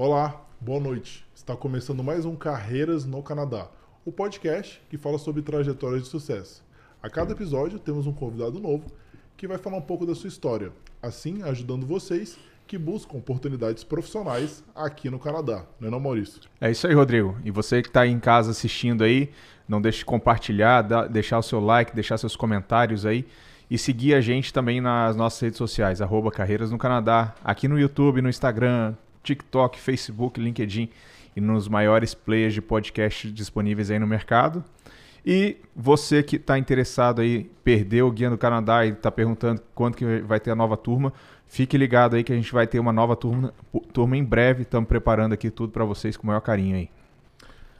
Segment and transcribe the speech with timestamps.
[0.00, 1.26] Olá, boa noite.
[1.34, 3.66] Está começando mais um Carreiras no Canadá,
[4.04, 6.64] o podcast que fala sobre trajetórias de sucesso.
[7.02, 8.92] A cada episódio temos um convidado novo
[9.36, 10.70] que vai falar um pouco da sua história,
[11.02, 16.42] assim ajudando vocês que buscam oportunidades profissionais aqui no Canadá, não é não, Maurício?
[16.60, 17.36] É isso aí, Rodrigo.
[17.44, 19.32] E você que está em casa assistindo aí,
[19.68, 23.26] não deixe de compartilhar, deixar o seu like, deixar seus comentários aí
[23.68, 27.76] e seguir a gente também nas nossas redes sociais, arroba Carreiras no Canadá, aqui no
[27.76, 28.94] YouTube, no Instagram,
[29.34, 30.88] TikTok, Facebook, LinkedIn
[31.36, 34.64] e nos maiores players de podcast disponíveis aí no mercado.
[35.24, 39.96] E você que está interessado aí, perdeu o Guia do Canadá e está perguntando quando
[39.96, 41.12] que vai ter a nova turma,
[41.48, 43.54] Fique ligado aí que a gente vai ter uma nova turma,
[43.92, 44.62] turma em breve.
[44.62, 46.90] Estamos preparando aqui tudo para vocês com o maior carinho aí.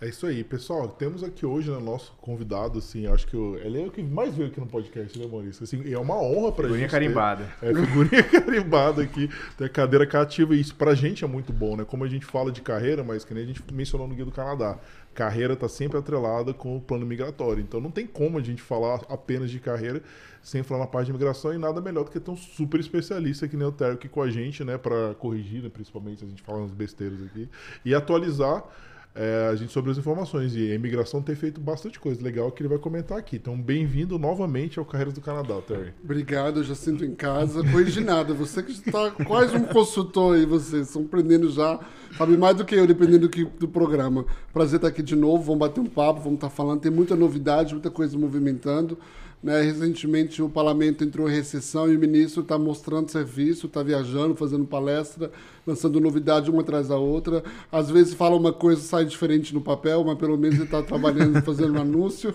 [0.00, 0.86] É isso aí, pessoal.
[0.88, 4.32] Temos aqui hoje né, nosso convidado, assim, acho que eu, ele é o que mais
[4.32, 5.64] veio aqui no podcast, né, Maurício?
[5.64, 6.90] Assim, é uma honra pra figurinha gente.
[6.92, 7.52] Carimbada.
[7.58, 11.76] Ter, é, figurinha carimbada aqui, ter cadeira cativa, e isso pra gente é muito bom,
[11.76, 11.84] né?
[11.84, 14.30] Como a gente fala de carreira, mas que nem a gente mencionou no Guia do
[14.30, 14.78] Canadá.
[15.12, 17.60] Carreira tá sempre atrelada com o plano migratório.
[17.60, 20.00] Então não tem como a gente falar apenas de carreira
[20.40, 23.48] sem falar na parte de imigração e nada melhor do que ter um super especialista
[23.48, 26.40] que nem o Terry aqui com a gente, né, para corrigir, né, principalmente a gente
[26.42, 27.48] fala umas besteiras aqui,
[27.84, 28.64] e atualizar
[29.14, 30.54] é, a gente sobre as informações.
[30.54, 33.36] E a imigração tem feito bastante coisa legal que ele vai comentar aqui.
[33.36, 35.92] Então, bem-vindo novamente ao Carreiras do Canadá, Terry.
[36.02, 37.62] Obrigado, eu já sinto em casa.
[37.70, 38.32] Coisa de nada.
[38.34, 41.80] Você que está quase um consultor aí, vocês estão aprendendo já,
[42.16, 44.24] sabe mais do que eu, dependendo do, que, do programa.
[44.52, 46.80] Prazer estar aqui de novo, vamos bater um papo, vamos estar falando.
[46.80, 48.98] Tem muita novidade, muita coisa movimentando.
[49.42, 49.62] Né?
[49.62, 54.64] Recentemente o parlamento entrou em recessão e o ministro está mostrando serviço, está viajando, fazendo
[54.64, 55.30] palestra,
[55.66, 57.42] lançando novidade uma atrás da outra.
[57.70, 61.40] Às vezes fala uma coisa sai diferente no papel, mas pelo menos ele está trabalhando,
[61.44, 62.34] fazendo um anúncio.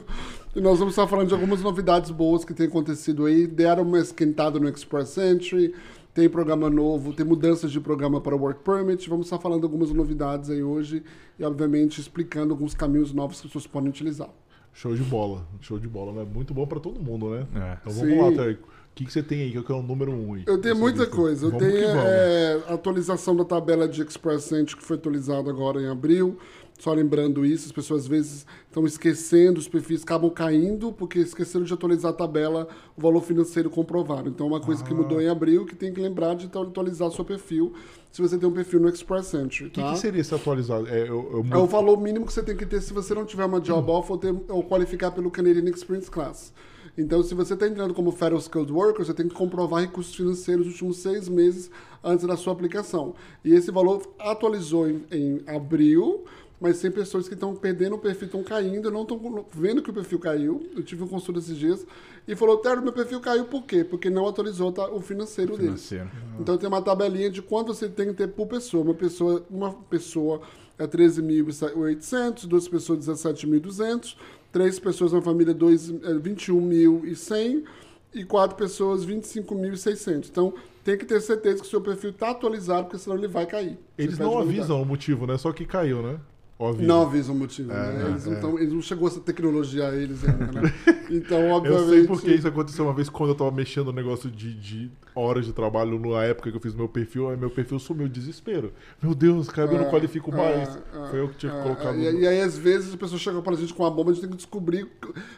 [0.55, 3.47] E nós vamos estar falando de algumas novidades boas que têm acontecido aí.
[3.47, 5.73] Deram uma esquentada no Express Entry,
[6.13, 9.09] tem programa novo, tem mudanças de programa para o Work Permit.
[9.09, 11.03] Vamos estar falando algumas novidades aí hoje
[11.39, 14.29] e, obviamente, explicando alguns caminhos novos que as pessoas podem utilizar.
[14.73, 16.27] Show de bola, show de bola, né?
[16.31, 17.48] Muito bom para todo mundo, né?
[17.55, 17.77] É.
[17.81, 18.21] Então vamos Sim.
[18.21, 18.53] lá, Terry.
[18.53, 19.64] O que, que você tem aí?
[19.64, 20.43] Que é o número um aí?
[20.45, 21.15] Eu tenho muita lista?
[21.15, 21.45] coisa.
[21.48, 25.81] Eu vamos tenho é, a atualização da tabela de Express Entry que foi atualizada agora
[25.81, 26.37] em abril.
[26.77, 31.64] Só lembrando isso, as pessoas às vezes estão esquecendo, os perfis acabam caindo porque esqueceram
[31.64, 32.67] de atualizar a tabela,
[32.98, 34.27] o valor financeiro comprovado.
[34.27, 34.87] Então, é uma coisa ah.
[34.87, 37.73] que mudou em abril que tem que lembrar de atualizar o seu perfil
[38.13, 39.65] se você tem um perfil no Express Entry.
[39.65, 39.81] O tá?
[39.81, 40.87] que, que, seria esse atualizado?
[40.87, 41.45] É, eu, eu...
[41.49, 43.89] é, o valor mínimo que você tem que ter se você não tiver uma job
[43.89, 43.95] hum.
[43.95, 46.53] offer ou, ter, ou qualificar pelo Canadian Experience Class.
[46.95, 50.67] Então, se você está entrando como Federal Skilled Worker, você tem que comprovar recursos financeiros
[50.67, 51.71] nos últimos seis meses
[52.03, 53.15] antes da sua aplicação.
[53.43, 56.23] E esse valor atualizou em, em abril,
[56.63, 59.93] mas tem pessoas que estão perdendo o perfil, estão caindo, não estão vendo que o
[59.93, 60.65] perfil caiu.
[60.73, 61.85] Eu tive um consulta esses dias
[62.25, 63.83] e falou, Tero, meu perfil caiu por quê?
[63.83, 66.05] Porque não atualizou tá, o financeiro, financeiro.
[66.05, 66.23] dele.
[66.35, 66.39] Uhum.
[66.39, 68.81] Então tem uma tabelinha de quanto você tem que ter por pessoa.
[68.81, 70.41] Uma pessoa, uma pessoa
[70.79, 74.15] é 13.800, duas pessoas 17.200,
[74.49, 80.30] três pessoas na família 21.100 é, e quatro pessoas 25.600.
[80.30, 83.45] Então tem que ter certeza que o seu perfil está atualizado, porque senão ele vai
[83.45, 83.77] cair.
[83.97, 85.37] Eles não avisam o motivo, né?
[85.37, 86.21] Só que caiu, né?
[86.63, 86.87] Óbvio.
[86.87, 87.73] Não avisam o motivo.
[87.73, 88.09] É, né?
[88.09, 88.29] eles, é.
[88.29, 90.73] não tão, eles não chegou essa tecnologia a eles ainda, né?
[91.09, 91.81] Então, obviamente.
[91.81, 94.91] Eu sei porque isso aconteceu uma vez quando eu tava mexendo no negócio de, de
[95.15, 98.73] horas de trabalho na época que eu fiz meu perfil, aí meu perfil sumiu desespero.
[99.02, 100.69] Meu Deus, cara, eu não é, qualifico mais.
[100.69, 101.95] É, Foi eu que tinha que colocar.
[101.95, 104.21] E, e, aí, às vezes, a pessoa chega pra gente com uma bomba, a gente
[104.21, 104.87] tem que descobrir,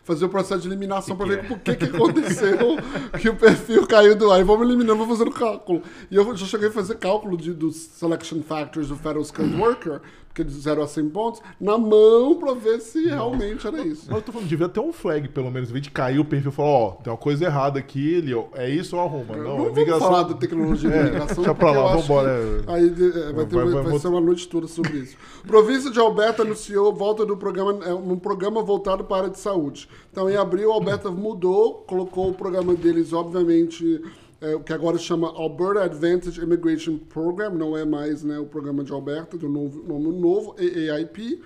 [0.04, 2.58] fazer o processo de eliminação para ver por que, que aconteceu
[3.20, 4.40] que o perfil caiu do ar.
[4.40, 5.82] E vamos eliminando, vamos fazendo cálculo.
[6.10, 10.02] E eu já cheguei a fazer cálculo de, dos selection factors do Federal Skilled Worker
[10.36, 14.04] que de 0 a 100 pontos, na mão pra ver se realmente era isso.
[14.08, 16.52] Mas eu tô falando, devia ter um flag, pelo menos, vez de cair o perfil
[16.52, 19.36] e falar, ó, oh, tem uma coisa errada aqui, ele, é isso ou arruma.
[19.36, 20.00] Não, não imigração...
[20.00, 21.36] vamos falar da tecnologia de imigração.
[21.36, 22.38] deixa pra lá, vambora.
[22.68, 25.16] Aí é, vai, ter, vai, vai, vai ser uma noite toda sobre isso.
[25.46, 29.40] Província de Alberta anunciou volta do programa, é, um programa voltado para a área de
[29.40, 29.88] saúde.
[30.12, 34.02] Então, em abril, Alberta mudou, colocou o programa deles, obviamente
[34.42, 38.84] é, o que agora chama Alberta Advantage Immigration Program, não é mais né, o programa
[38.84, 41.42] de Alberta, do novo, nome novo, AAIP,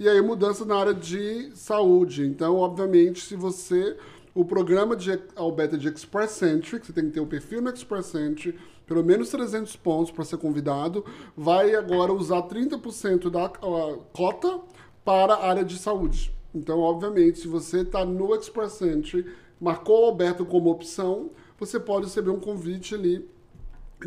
[0.00, 2.26] e aí mudança na área de saúde.
[2.26, 3.98] Então, obviamente, se você
[4.34, 7.60] o programa de Alberta de Express Entry, que você tem que ter o um perfil
[7.60, 11.04] no Express Entry, pelo menos 300 pontos para ser convidado,
[11.36, 13.50] vai agora usar 30% da
[14.14, 14.60] cota
[15.04, 16.34] para a área de saúde.
[16.54, 19.26] Então, obviamente, se você está no Express Entry,
[19.60, 23.28] marcou o Alberto como opção, você pode receber um convite ali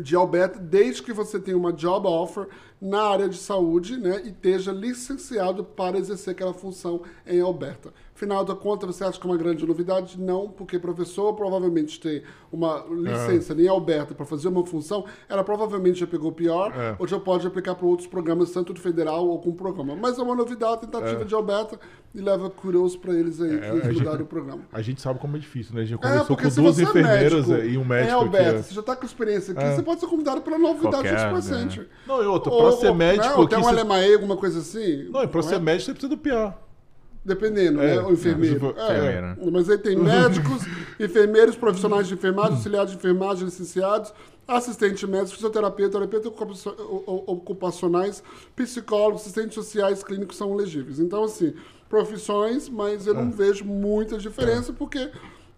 [0.00, 2.48] de Alberta, desde que você tenha uma job offer
[2.80, 7.92] na área de saúde, né, e esteja licenciado para exercer aquela função em Alberta.
[8.14, 10.20] Final da conta, você acha que é uma grande novidade?
[10.20, 12.22] Não, porque professor provavelmente tem
[12.52, 13.56] uma licença é.
[13.56, 16.94] nem Alberta para fazer uma função, ela provavelmente já pegou pior, é.
[16.96, 19.96] ou já pode aplicar para outros programas, tanto do federal ou com programa.
[19.96, 21.24] Mas é uma novidade, tentativa é.
[21.24, 21.78] de Alberta,
[22.14, 24.62] e leva kudos para eles aí é, que mudaram o programa.
[24.72, 25.82] A gente sabe como é difícil, né?
[25.82, 28.10] A gente é, começou com duas enfermeiras médico, e um médico.
[28.10, 31.30] É, Alberta, você já está com experiência aqui, você pode ser convidado pela novidade Qualquer,
[31.32, 31.80] paciente.
[31.80, 31.86] Né?
[32.06, 33.40] Não, e outra, para ser médico.
[33.40, 34.14] Não, tem um você...
[34.14, 35.08] alguma coisa assim.
[35.10, 36.63] Não, para ser médico você precisa do pior.
[37.24, 38.02] Dependendo, é, né?
[38.02, 38.74] O enfermeiro.
[38.76, 40.62] É, é, mas aí tem médicos,
[41.00, 44.12] enfermeiros, profissionais de enfermagem, auxiliares de enfermagem, licenciados,
[44.46, 46.28] assistente médico, fisioterapeuta, terapeuta
[47.26, 48.22] ocupacionais,
[48.54, 51.00] psicólogos, assistentes sociais, clínicos são elegíveis.
[51.00, 51.54] Então, assim,
[51.88, 53.30] profissões, mas eu não é.
[53.30, 54.74] vejo muita diferença, é.
[54.74, 55.10] porque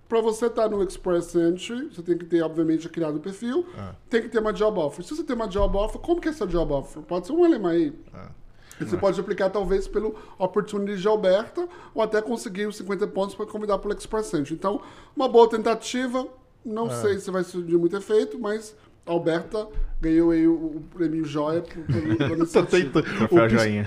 [0.09, 3.67] para você estar tá no Express Entry, você tem que ter, obviamente, criado o perfil,
[3.77, 3.91] é.
[4.09, 5.05] tem que ter uma job offer.
[5.05, 7.03] Se você tem uma job offer, como que é essa job offer?
[7.03, 7.93] Pode ser um LMAI.
[8.15, 8.46] É.
[8.81, 13.47] Você pode aplicar talvez pelo Opportunity de Alberta ou até conseguir os 50 pontos para
[13.47, 14.55] convidar pelo Express Entry.
[14.55, 14.81] Então,
[15.15, 16.27] uma boa tentativa.
[16.65, 16.91] Não é.
[16.91, 18.75] sei se vai surgir muito efeito, mas
[19.07, 19.69] Alberta
[20.01, 22.61] ganhou aí o, o prêmio Joia por, por, tá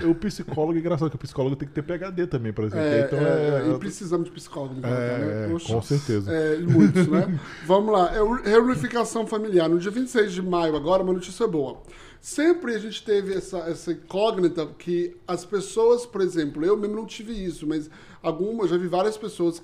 [0.06, 2.84] o, o, psicólogo é engraçado, que o psicólogo tem que ter PHD também, por exemplo.
[2.84, 4.80] É, então, é, é, e precisamos de psicólogo.
[4.82, 5.58] É, né?
[5.66, 6.32] com certeza.
[6.32, 7.38] É, muitos, né?
[7.66, 8.10] Vamos lá.
[8.14, 9.68] É reunificação familiar.
[9.68, 11.82] No dia 26 de maio, agora, uma notícia boa.
[12.20, 17.06] Sempre a gente teve essa, essa incógnita que as pessoas, por exemplo, eu mesmo não
[17.06, 17.88] tive isso, mas
[18.22, 19.62] algumas, já vi várias pessoas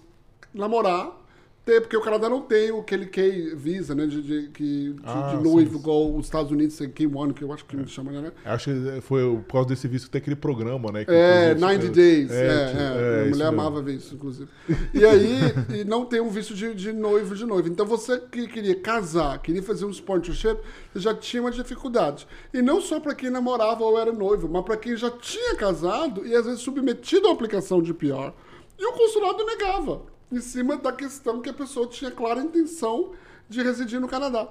[0.55, 1.26] namorar
[1.67, 4.07] ter, porque o Canadá não tem o que ele quer visa, né?
[4.07, 7.53] De, de, de, ah, de noivo, sim, igual os Estados Unidos tem K1, que eu
[7.53, 7.87] acho que é.
[7.87, 8.33] chama, né?
[8.45, 11.05] Acho que foi por causa desse visto que tem aquele programa, né?
[11.09, 12.31] é, 90 Days.
[12.31, 14.49] É, é, é, é, mulher amava ver isso, inclusive.
[14.95, 15.41] E aí,
[15.75, 17.69] e não tem um visto de, de noivo de noivo.
[17.69, 20.59] Então você que queria casar, queria fazer um sponsorship,
[20.93, 22.29] você já tinha uma dificuldade.
[22.55, 26.25] E não só para quem namorava ou era noivo, mas para quem já tinha casado
[26.25, 28.33] e às vezes submetido à aplicação de PR.
[28.79, 33.13] E o consulado negava em cima da questão que a pessoa tinha clara intenção
[33.49, 34.49] de residir no Canadá.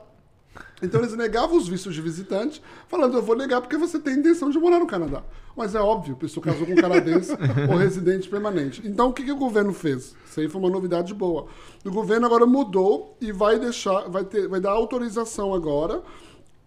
[0.82, 4.50] Então eles negavam os vistos de visitante, falando, eu vou negar porque você tem intenção
[4.50, 5.24] de morar no Canadá.
[5.56, 7.32] Mas é óbvio, a pessoa casou com um canadense
[7.70, 8.82] ou residente permanente.
[8.86, 10.16] Então o que, que o governo fez?
[10.26, 11.48] Isso aí foi uma novidade boa.
[11.84, 16.04] O governo agora mudou e vai deixar, vai, ter, vai dar autorização agora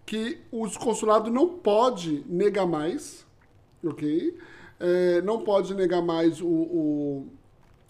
[0.07, 3.27] que os consulados não pode negar mais,
[3.85, 4.39] ok?
[4.81, 7.27] É, não pode negar mais o, o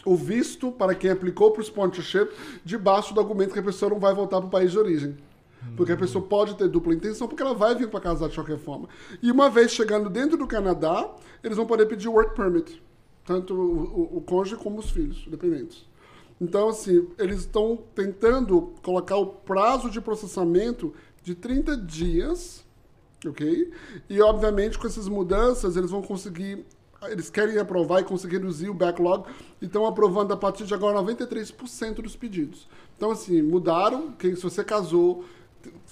[0.05, 2.29] o visto para quem aplicou para o sponsorship
[2.65, 5.17] debaixo do argumento que a pessoa não vai voltar para o país de origem.
[5.77, 8.59] Porque a pessoa pode ter dupla intenção, porque ela vai vir para casar de qualquer
[8.59, 8.89] forma.
[9.21, 11.11] E uma vez chegando dentro do Canadá,
[11.43, 12.83] eles vão poder pedir work permit.
[13.25, 15.87] Tanto o, o, o cônjuge como os filhos, dependentes.
[16.41, 22.65] Então, assim, eles estão tentando colocar o prazo de processamento de 30 dias,
[23.27, 23.73] ok?
[24.09, 26.65] E, obviamente, com essas mudanças, eles vão conseguir
[27.07, 29.29] eles querem aprovar e conseguir reduzir o backlog
[29.61, 32.67] e estão aprovando a partir de agora 93% dos pedidos.
[32.97, 35.25] Então, assim, mudaram, que se você casou,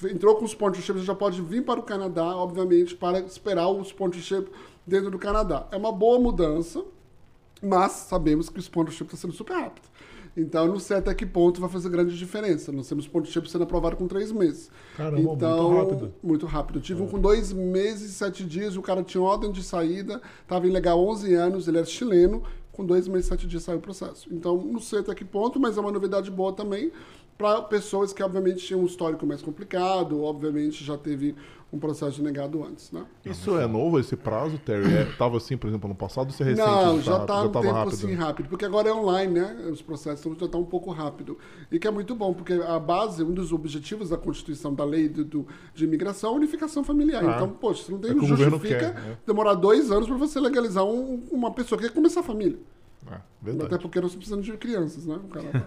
[0.05, 3.83] entrou com o sponsorship, você já pode vir para o Canadá, obviamente, para esperar o
[3.83, 4.49] sponsorship
[4.87, 5.67] dentro do Canadá.
[5.71, 6.85] É uma boa mudança,
[7.63, 9.89] mas sabemos que o sponsorship está sendo super rápido.
[10.37, 12.71] Então, não sei até que ponto vai fazer grande diferença.
[12.71, 14.71] Nós temos ponto chip sendo aprovado com três meses.
[14.97, 16.15] Caramba, então, muito rápido.
[16.23, 16.79] Muito rápido.
[16.79, 17.05] Eu tive é.
[17.05, 21.03] um com dois meses e sete dias, o cara tinha ordem de saída, estava ilegal
[21.09, 24.29] 11 anos, ele era chileno, com dois meses e sete dias saiu o processo.
[24.31, 26.93] Então, não sei até que ponto, mas é uma novidade boa também
[27.39, 31.35] para pessoas que, obviamente, tinham um histórico mais complicado, obviamente já teve
[31.73, 33.05] um processo negado antes, né?
[33.25, 35.11] Isso é novo, esse prazo, Terry?
[35.11, 36.67] Estava é, assim, por exemplo, no passado, se é recente?
[36.67, 37.95] Não, já está um tempo rápido.
[37.95, 39.69] assim rápido, porque agora é online, né?
[39.71, 41.37] Os processos já estão tá um pouco rápido.
[41.71, 45.09] E que é muito bom, porque a base, um dos objetivos da Constituição, da lei
[45.09, 47.25] do, do de imigração é a unificação familiar.
[47.25, 49.19] Ah, então, poxa, você não tem, é justifica quer, né?
[49.27, 52.59] demorar dois anos para você legalizar um, uma pessoa que quer começar a família.
[53.09, 53.21] Ah,
[53.65, 55.17] Até porque nós precisamos de crianças, né?
[55.17, 55.49] O cara...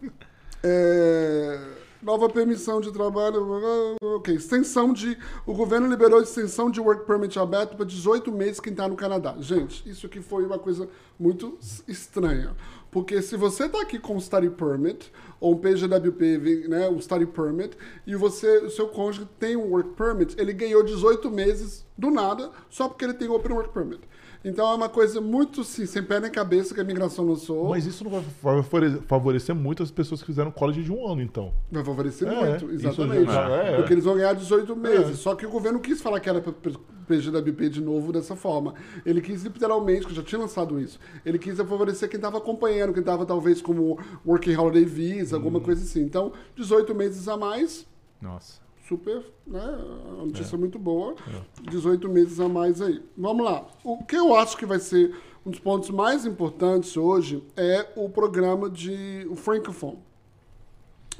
[0.62, 1.77] é...
[2.00, 3.96] Nova permissão de trabalho.
[4.00, 4.34] Ok.
[4.34, 5.18] Extensão de.
[5.44, 9.34] O governo liberou extensão de work permit aberto para 18 meses quem está no Canadá.
[9.40, 10.88] Gente, isso aqui foi uma coisa
[11.18, 12.54] muito estranha.
[12.90, 17.26] Porque se você está aqui com um study permit, ou um PGWP, né, um study
[17.26, 17.76] permit,
[18.06, 22.50] e você, o seu cônjuge tem um work permit, ele ganhou 18 meses do nada,
[22.70, 24.00] só porque ele tem open work permit.
[24.44, 27.68] Então é uma coisa muito sim, sem pé nem cabeça que a imigração lançou.
[27.68, 28.22] Mas isso não vai
[29.06, 31.52] favorecer muito as pessoas que fizeram college de um ano, então.
[31.70, 33.30] Vai favorecer é, muito, exatamente.
[33.30, 35.10] É, é, Porque eles vão ganhar 18 meses.
[35.10, 35.14] É.
[35.14, 38.74] Só que o governo quis falar que era PGWP de novo dessa forma.
[39.04, 42.92] Ele quis literalmente, que eu já tinha lançado isso, ele quis favorecer quem estava acompanhando,
[42.92, 45.38] quem estava talvez como Working Holiday Visa, hum.
[45.40, 46.02] alguma coisa assim.
[46.02, 47.86] Então, 18 meses a mais.
[48.20, 49.60] Nossa super, né?
[50.06, 50.58] Uma notícia é.
[50.58, 51.14] muito boa.
[51.28, 51.70] É.
[51.70, 53.02] 18 meses a mais aí.
[53.16, 53.66] Vamos lá.
[53.84, 55.14] O que eu acho que vai ser
[55.44, 59.98] um dos pontos mais importantes hoje é o programa de o Francophone.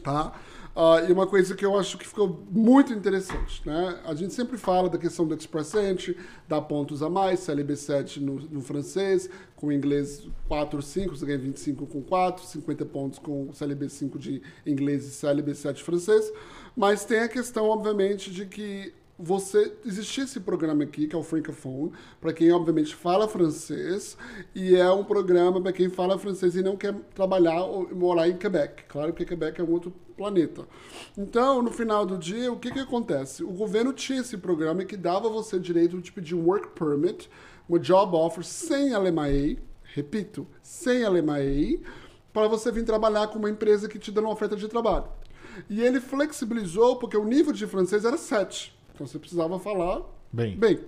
[0.02, 0.32] Tá?
[0.78, 4.00] Uh, e uma coisa que eu acho que ficou muito interessante, né?
[4.04, 6.16] A gente sempre fala da questão do Express Entry,
[6.47, 11.38] dá pontos a mais, CLB 7 no, no francês, com inglês 4, 5, você ganha
[11.38, 16.32] 25 com 4, 50 pontos com CLB 5 de inglês e CLB 7 francês.
[16.76, 21.25] Mas tem a questão, obviamente, de que você existia esse programa aqui, que é o
[21.25, 24.16] Francophone, para quem obviamente fala francês,
[24.54, 28.37] e é um programa para quem fala francês e não quer trabalhar ou morar em
[28.37, 28.84] Quebec.
[28.84, 30.66] Claro que Quebec é um outro planeta.
[31.16, 33.42] Então, no final do dia, o que, que acontece?
[33.42, 37.28] O governo tinha esse programa que dava você direito de pedir um work permit,
[37.68, 41.80] uma job offer sem LMIA, repito, sem LMIA,
[42.32, 45.06] para você vir trabalhar com uma empresa que te dá uma oferta de trabalho.
[45.68, 48.77] E ele flexibilizou porque o nível de francês era 7.
[48.99, 50.02] Então você precisava falar
[50.33, 50.57] bem.
[50.57, 50.81] bem.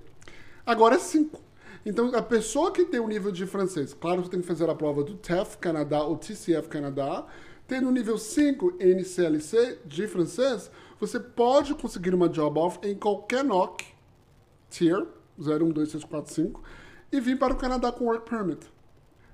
[0.67, 1.41] Agora é 5.
[1.87, 4.69] Então, a pessoa que tem o um nível de francês, claro que tem que fazer
[4.69, 7.25] a prova do TEF Canadá ou TCF Canadá,
[7.69, 13.45] tendo o nível 5 NCLC de francês, você pode conseguir uma job offer em qualquer
[13.45, 13.85] NOC,
[14.69, 15.07] tier,
[15.41, 16.63] 0, 1, 2, 3, 4, 5,
[17.13, 18.67] e vir para o Canadá com work permit.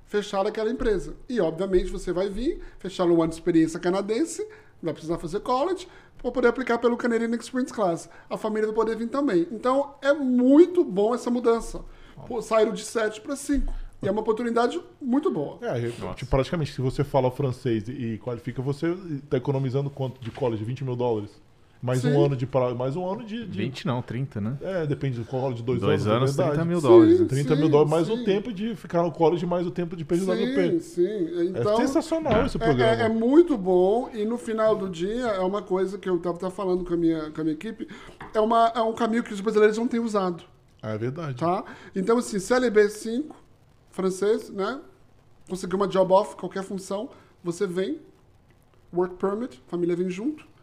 [0.04, 1.16] Fechar aquela empresa.
[1.28, 4.47] E, obviamente, você vai vir, fechar um ano de experiência canadense,
[4.83, 5.87] vai precisar fazer college,
[6.18, 8.09] para poder aplicar pelo Canadian Experience Class.
[8.28, 9.47] A família vai poder vir também.
[9.50, 11.85] Então, é muito bom essa mudança.
[12.26, 13.73] Pô, saíram de 7 para 5.
[14.02, 15.59] E é uma oportunidade muito boa.
[15.62, 18.88] É, tipo, praticamente, se você fala francês e qualifica, você
[19.25, 20.62] está economizando quanto de college?
[20.64, 21.30] 20 mil dólares?
[21.80, 22.12] Mais Sim.
[22.12, 23.59] um ano de mais um ano de, de.
[23.59, 24.56] 20 não, 30, né?
[24.62, 26.35] É, depende do college de dois, dois anos.
[26.35, 27.18] Dois anos, 30 mil dólares.
[27.18, 28.12] Sim, 30 sim, mil dólares, mais sim.
[28.12, 30.80] o tempo de ficar no college, mais o tempo de PGWP.
[30.80, 31.38] Sim, sim.
[31.38, 32.92] É então, é sensacional esse programa.
[32.92, 36.16] É, é, é, muito bom e no final do dia é uma coisa que eu
[36.16, 37.87] estava falando com a, minha, com a minha equipe,
[38.33, 40.45] é, uma, é um caminho que os brasileiros não têm usado.
[40.83, 41.38] É verdade.
[41.38, 41.64] Tá?
[41.95, 43.37] Então, assim, CLB 5,
[43.90, 44.80] francês, né?
[45.49, 47.11] Conseguiu uma job off, qualquer função,
[47.45, 48.00] você vem,
[48.92, 50.55] work permit, família vem junto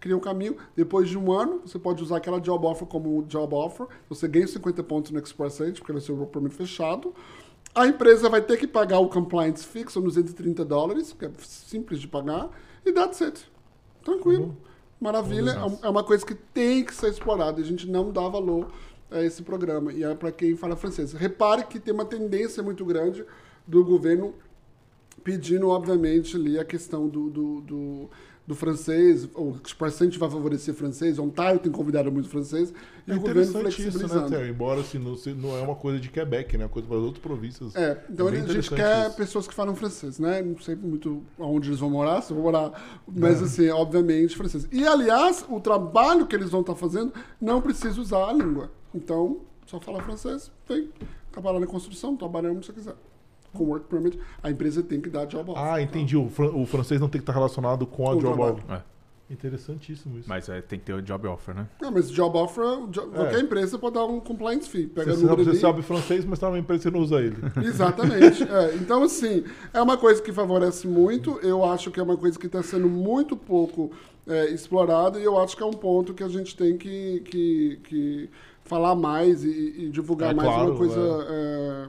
[0.00, 0.56] cria um caminho.
[0.74, 3.86] Depois de um ano, você pode usar aquela job offer como job offer.
[4.08, 7.14] Você ganha 50 pontos no Express Entry, porque vai ser o permit fechado.
[7.74, 12.08] A empresa vai ter que pagar o compliance fixo, 230 dólares, que é simples de
[12.08, 12.50] pagar.
[12.84, 13.48] E that's it.
[14.02, 14.44] Tranquilo.
[14.44, 14.56] Uhum.
[15.00, 15.52] Maravilha.
[15.52, 17.60] É, é uma coisa que tem que ser explorada.
[17.60, 18.68] A gente não dá valor
[19.10, 19.92] a esse programa.
[19.92, 21.12] E é para quem fala francês.
[21.12, 23.24] Repare que tem uma tendência muito grande
[23.66, 24.34] do governo
[25.22, 28.10] pedindo, obviamente, ali a questão do, do, do
[28.50, 32.74] do francês, o Expressante vai favorecer francês, Ontário tem convidado muito francês,
[33.06, 34.24] e é o governo flexibilizando.
[34.24, 36.64] Isso, né, Embora assim, não, não, é uma coisa de Quebec, né?
[36.64, 37.76] É uma coisa para as outras províncias.
[37.76, 39.16] É, então é a gente quer isso.
[39.16, 40.42] pessoas que falam francês, né?
[40.42, 43.44] Não sei muito aonde eles vão morar, se vão morar, mas é.
[43.44, 44.66] assim, obviamente francês.
[44.72, 48.72] E aliás, o trabalho que eles vão estar fazendo não precisa usar a língua.
[48.92, 50.88] Então, só falar francês, vem
[51.30, 52.96] trabalhar na construção, trabalhar onde você quiser
[53.52, 55.62] com work permit, a empresa tem que dar job offer.
[55.62, 56.16] Ah, entendi.
[56.16, 58.64] O, fran o francês não tem que estar relacionado com a o job offer.
[58.68, 58.82] É.
[59.30, 60.28] Interessantíssimo isso.
[60.28, 61.68] Mas é, tem que ter o job offer, né?
[61.80, 63.16] Não, mas job offer, job, é.
[63.16, 64.88] qualquer empresa pode dar um compliance fee.
[64.88, 67.36] Pega você, sabe, você sabe francês, mas está numa empresa e não usa ele.
[67.64, 68.42] Exatamente.
[68.42, 68.74] é.
[68.74, 71.38] Então, assim, é uma coisa que favorece muito.
[71.44, 73.92] Eu acho que é uma coisa que está sendo muito pouco
[74.26, 77.80] é, explorada e eu acho que é um ponto que a gente tem que, que,
[77.84, 78.30] que
[78.64, 81.88] falar mais e, e divulgar é, mais claro, uma coisa é.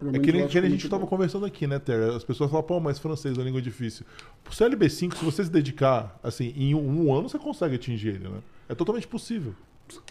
[0.00, 2.00] Né, é que, nem, que a gente estava conversando aqui, né, Ter?
[2.10, 4.04] As pessoas falam, pô, mas francês é uma língua difícil.
[4.46, 8.28] O CLB5, se você se dedicar, assim, em um, um ano você consegue atingir ele,
[8.28, 8.40] né?
[8.68, 9.54] É totalmente possível.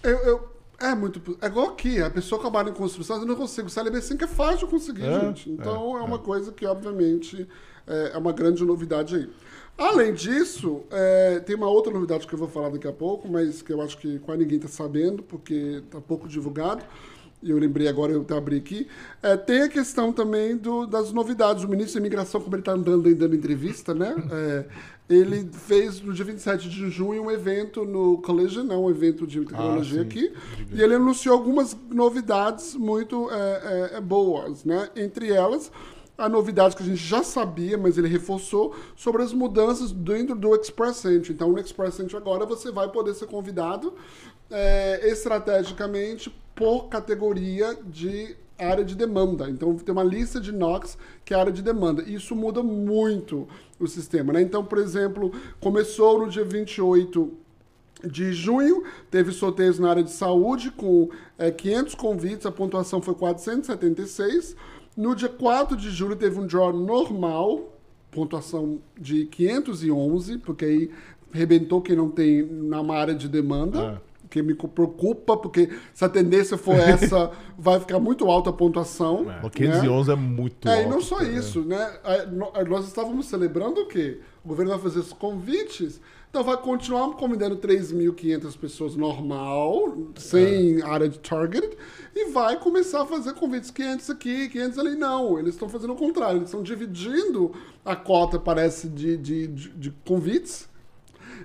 [0.04, 1.38] Eu, eu, é muito.
[1.42, 3.68] É igual aqui, a pessoa trabalha em construção, eu não consigo.
[3.68, 5.50] O CLB5 é fácil de conseguir, é, gente.
[5.50, 6.20] Então é, é uma é.
[6.20, 7.48] coisa que, obviamente,
[7.88, 9.30] é, é, uma grande novidade aí.
[9.78, 13.62] Além disso, é, tem uma outra novidade que eu vou falar daqui a pouco, mas
[13.62, 16.84] que eu acho que quase ninguém está sabendo, porque está pouco divulgado
[17.42, 18.88] eu lembrei agora, eu abri aqui,
[19.24, 21.64] é, tem a questão também do, das novidades.
[21.64, 24.16] O ministro da Imigração, como ele está andando e dando entrevista, né?
[24.32, 24.66] É,
[25.10, 29.40] ele fez no dia 27 de junho um evento no Collision, né, um evento de
[29.40, 30.32] tecnologia ah, aqui,
[30.72, 34.88] e ele anunciou algumas novidades muito é, é, é, boas, né?
[34.96, 35.72] Entre elas,
[36.16, 40.56] a novidade que a gente já sabia, mas ele reforçou, sobre as mudanças dentro do
[40.56, 41.34] Express Entry.
[41.34, 43.96] Então, no Express Entry agora você vai poder ser convidado
[44.52, 49.50] é, estrategicamente por categoria de área de demanda.
[49.50, 52.04] Então tem uma lista de NOCs que é área de demanda.
[52.04, 53.48] Isso muda muito
[53.80, 54.34] o sistema.
[54.34, 54.42] Né?
[54.42, 57.32] Então, por exemplo, começou no dia 28
[58.04, 63.16] de junho, teve sorteios na área de saúde com é, 500 convites, a pontuação foi
[63.16, 64.54] 476.
[64.98, 67.74] No dia 4 de julho teve um draw normal,
[68.12, 70.92] pontuação de 511, porque aí
[71.32, 74.02] rebentou quem não tem na área de demanda.
[74.06, 74.09] É.
[74.30, 79.22] Que me preocupa, porque se a tendência for essa, vai ficar muito alta a pontuação.
[79.22, 79.44] É.
[79.44, 79.50] Né?
[79.54, 80.88] 511 é muito é, alto.
[80.88, 82.00] E não só isso, né?
[82.68, 84.20] Nós estávamos celebrando o quê?
[84.44, 90.84] O governo vai fazer os convites, então vai continuar convidando 3.500 pessoas normal, sem é.
[90.84, 91.76] área de target,
[92.16, 94.96] e vai começar a fazer convites 500 aqui, 500 ali.
[94.96, 97.52] Não, eles estão fazendo o contrário, eles estão dividindo
[97.84, 100.70] a cota, parece, de, de, de, de convites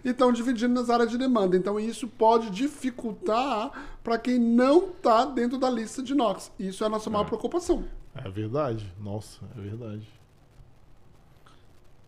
[0.05, 1.57] e estão dividindo nas áreas de demanda.
[1.57, 6.51] Então, isso pode dificultar para quem não está dentro da lista de NOx.
[6.59, 7.29] Isso é a nossa maior é.
[7.29, 7.85] preocupação.
[8.15, 8.93] É verdade.
[9.01, 10.09] Nossa, é verdade.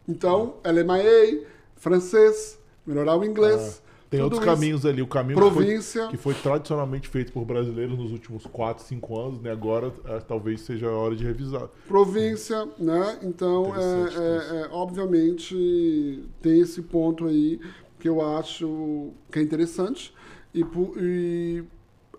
[0.08, 3.82] Então, LMIA, francês, melhorar o inglês.
[3.82, 3.85] É.
[4.10, 5.02] Tem outros caminhos ali.
[5.02, 6.08] O caminho Província.
[6.08, 9.50] Que, foi, que foi tradicionalmente feito por brasileiros nos últimos 4, 5 anos, né?
[9.50, 11.68] Agora é, talvez seja a hora de revisar.
[11.88, 13.18] Província, né?
[13.22, 17.60] Então, é, é, é, obviamente, tem esse ponto aí
[17.98, 20.14] que eu acho que é interessante.
[20.54, 20.64] E,
[20.96, 21.64] e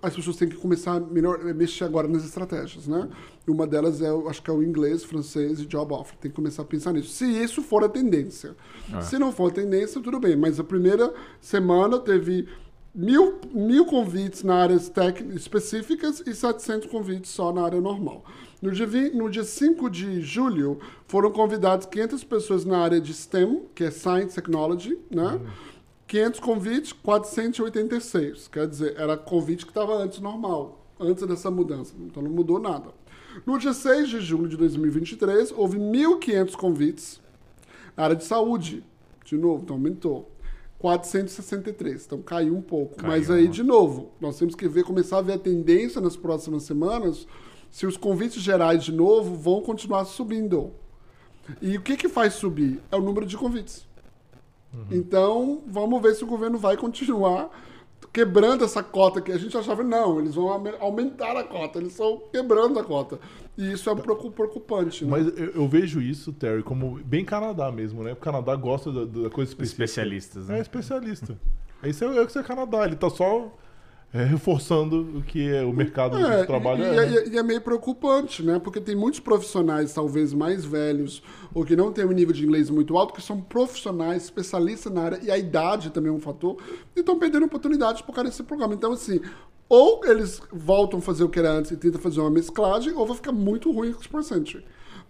[0.01, 3.09] as pessoas têm que começar a melhor, mexer agora nas estratégias, né?
[3.47, 6.17] Uma delas é, acho que é o inglês, francês e job offer.
[6.17, 7.09] Tem que começar a pensar nisso.
[7.09, 8.55] Se isso for a tendência.
[8.93, 9.01] É.
[9.01, 10.35] Se não for a tendência, tudo bem.
[10.35, 12.47] Mas a primeira semana teve
[12.93, 18.25] mil, mil convites na áreas técnicas específicas e 700 convites só na área normal.
[18.61, 23.13] No dia, 20, no dia 5 de julho, foram convidados 500 pessoas na área de
[23.13, 25.39] STEM, que é Science Technology, né?
[25.41, 25.76] Hum
[26.07, 28.47] 500 convites, 486.
[28.47, 31.93] Quer dizer, era convite que estava antes normal, antes dessa mudança.
[31.99, 32.91] Então não mudou nada.
[33.45, 37.21] No dia 6 de julho de 2023, houve 1.500 convites
[37.95, 38.83] na área de saúde.
[39.25, 40.31] De novo, então aumentou.
[40.79, 42.95] 463, então caiu um pouco.
[42.95, 46.15] Caiu, Mas aí, de novo, nós temos que ver, começar a ver a tendência nas
[46.15, 47.27] próximas semanas,
[47.71, 50.71] se os convites gerais, de novo, vão continuar subindo.
[51.61, 52.79] E o que, que faz subir?
[52.91, 53.86] É o número de convites.
[54.73, 54.85] Uhum.
[54.91, 57.49] Então, vamos ver se o governo vai continuar
[58.11, 62.21] quebrando essa cota que a gente achava, não, eles vão aumentar a cota, eles estão
[62.31, 63.19] quebrando a cota.
[63.57, 65.05] E isso é preocupante.
[65.05, 65.11] Né?
[65.11, 68.13] Mas eu, eu, vejo isso, Terry, como bem Canadá mesmo, né?
[68.13, 69.83] O Canadá gosta da, da coisa específica.
[69.83, 70.57] Especialistas, né?
[70.57, 71.39] É, especialista.
[71.83, 73.51] Isso é, é o que é Canadá, ele tá só
[74.13, 76.93] é, reforçando o que é o mercado é, de trabalho e, é.
[76.93, 77.23] E, é, né?
[77.33, 78.57] e é meio preocupante, né?
[78.57, 81.21] Porque tem muitos profissionais, talvez mais velhos,
[81.53, 85.01] ou que não têm um nível de inglês muito alto, que são profissionais, especialistas na
[85.01, 86.57] área, e a idade também é um fator,
[86.95, 88.73] e estão perdendo oportunidades por causa desse programa.
[88.73, 89.19] Então, assim,
[89.67, 93.05] ou eles voltam a fazer o que era antes e tentam fazer uma mesclagem, ou
[93.05, 94.63] vai ficar muito ruim com os percentage.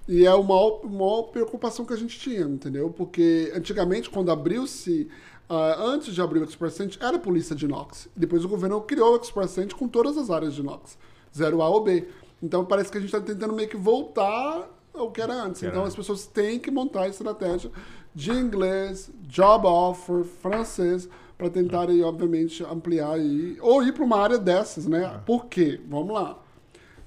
[0.08, 2.90] E é a maior, maior preocupação que a gente tinha, entendeu?
[2.90, 5.08] Porque antigamente, quando abriu-se
[5.50, 8.10] Uh, antes de abrir o Expressent, era polícia de inox.
[8.16, 10.98] Depois o governo criou o Expressent com todas as áreas de inox,
[11.34, 12.08] 0A ou B.
[12.44, 15.64] Então parece que a gente está tentando meio que voltar ao que era antes.
[15.64, 17.72] Então as pessoas têm que montar a estratégia
[18.14, 21.08] de inglês, job offer, francês,
[21.38, 25.06] para tentar aí, obviamente, ampliar aí, ou ir para uma área dessas, né?
[25.06, 25.18] É.
[25.20, 25.80] Por quê?
[25.88, 26.38] Vamos lá.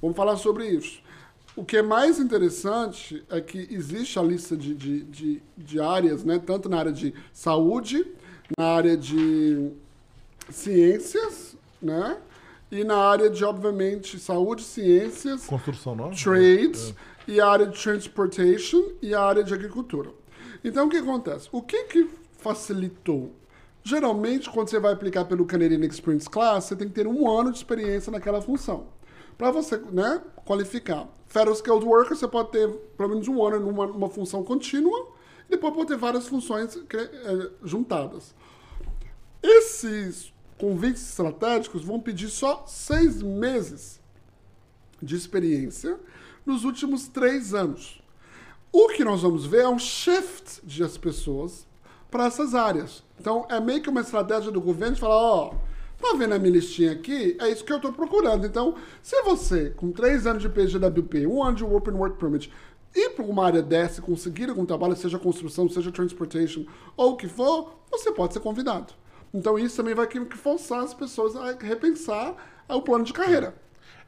[0.01, 1.03] Vamos falar sobre isso.
[1.57, 6.25] O que é mais interessante é que existe a lista de, de, de, de áreas,
[6.25, 6.39] né?
[6.39, 8.07] tanto na área de saúde,
[8.59, 9.71] na área de
[10.51, 12.19] ciências, né?
[12.71, 16.11] E na área de, obviamente, saúde, ciências, construção não?
[16.11, 16.91] trades,
[17.27, 17.33] é.
[17.33, 20.11] e a área de transportation e a área de agricultura.
[20.63, 21.49] Então, o que acontece?
[21.51, 23.33] O que, que facilitou?
[23.83, 27.51] Geralmente, quando você vai aplicar pelo Canadian Experience Class, você tem que ter um ano
[27.51, 28.89] de experiência naquela função.
[29.39, 31.09] Para você né, qualificar.
[31.27, 35.09] Federal Skilled Worker, você pode ter pelo menos um ano numa, numa função contínua,
[35.49, 38.35] e depois pode ter várias funções é, juntadas.
[39.43, 44.01] Esses convites estratégicos vão pedir só seis meses
[45.03, 45.99] de experiência
[46.45, 48.03] nos últimos três anos.
[48.73, 51.67] O que nós vamos ver é um shift de as pessoas
[52.11, 53.03] para essas áreas.
[53.19, 55.55] Então, é meio que uma estratégia do governo de falar, ó, oh,
[56.01, 57.37] tá vendo a minha listinha aqui?
[57.41, 58.47] É isso que eu estou procurando.
[58.47, 62.53] Então, se você, com três anos de PGWP, um ano de Open Work Permit,
[62.95, 67.17] ir para uma área dessa e conseguir algum trabalho, seja construção, seja transportation, ou o
[67.17, 69.00] que for, você pode ser convidado.
[69.33, 72.35] Então isso também vai que forçar as pessoas a repensar
[72.69, 73.55] o plano de carreira.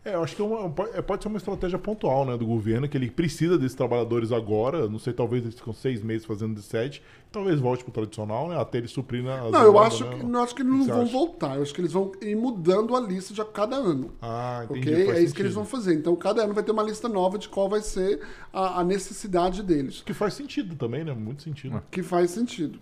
[0.04, 2.88] É, eu acho que é uma, é, pode ser uma estratégia pontual né, do governo,
[2.88, 4.88] que ele precisa desses trabalhadores agora.
[4.88, 8.48] Não sei, talvez eles ficam seis meses fazendo de sete, talvez volte para o tradicional,
[8.48, 9.48] né, até ele suprir na.
[9.48, 10.18] Não, eu acho, né?
[10.18, 11.12] que, eu acho que eles não vão acha?
[11.12, 11.56] voltar.
[11.56, 14.10] Eu acho que eles vão ir mudando a lista de cada ano.
[14.20, 14.90] Ah, entendi.
[14.90, 14.92] Okay?
[14.92, 15.24] É sentido.
[15.24, 15.94] isso que eles vão fazer.
[15.94, 18.20] Então, cada ano vai ter uma lista nova de qual vai ser
[18.52, 20.02] a, a necessidade deles.
[20.04, 21.12] Que faz sentido também, né?
[21.12, 21.80] Muito sentido.
[21.92, 22.80] Que faz sentido.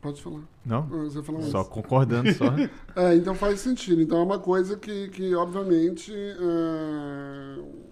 [0.00, 0.42] Pode falar.
[0.64, 0.78] Não?
[0.78, 2.44] Ah, você falar só concordando, só.
[2.96, 4.00] é, então faz sentido.
[4.00, 7.86] Então é uma coisa que, que obviamente, é...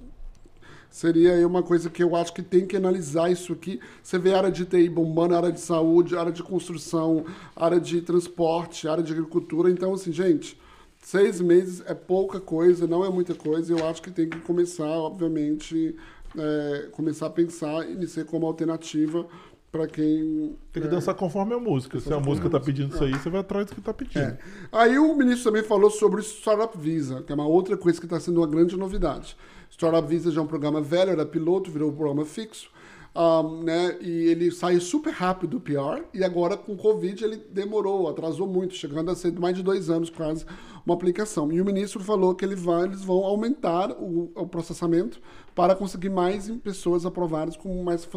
[0.94, 3.80] Seria uma coisa que eu acho que tem que analisar isso aqui.
[4.00, 7.24] Você vê a área de TI bombando, área de saúde, área de construção,
[7.56, 9.68] área de transporte, área de agricultura.
[9.68, 10.56] Então, assim, gente,
[11.02, 13.72] seis meses é pouca coisa, não é muita coisa.
[13.72, 15.96] Eu acho que tem que começar, obviamente,
[16.38, 19.26] é, começar a pensar em ser como alternativa
[19.74, 20.56] para quem.
[20.72, 21.98] Tem que é, dançar conforme a música.
[21.98, 24.20] Se a música está pedindo isso aí, você vai atrás do que está pedindo.
[24.20, 24.38] É.
[24.70, 28.06] Aí o ministro também falou sobre o Startup Visa, que é uma outra coisa que
[28.06, 29.36] está sendo uma grande novidade.
[29.68, 32.70] Startup Visa já é um programa velho, era piloto, virou um programa fixo.
[33.16, 37.36] Um, né, e ele saiu super rápido do PR, e agora com o Covid ele
[37.48, 40.44] demorou, atrasou muito, chegando a ser mais de dois anos quase
[40.84, 41.50] uma aplicação.
[41.52, 45.20] E o ministro falou que ele vai, eles vão aumentar o, o processamento
[45.54, 48.08] para conseguir mais pessoas aprovadas com mais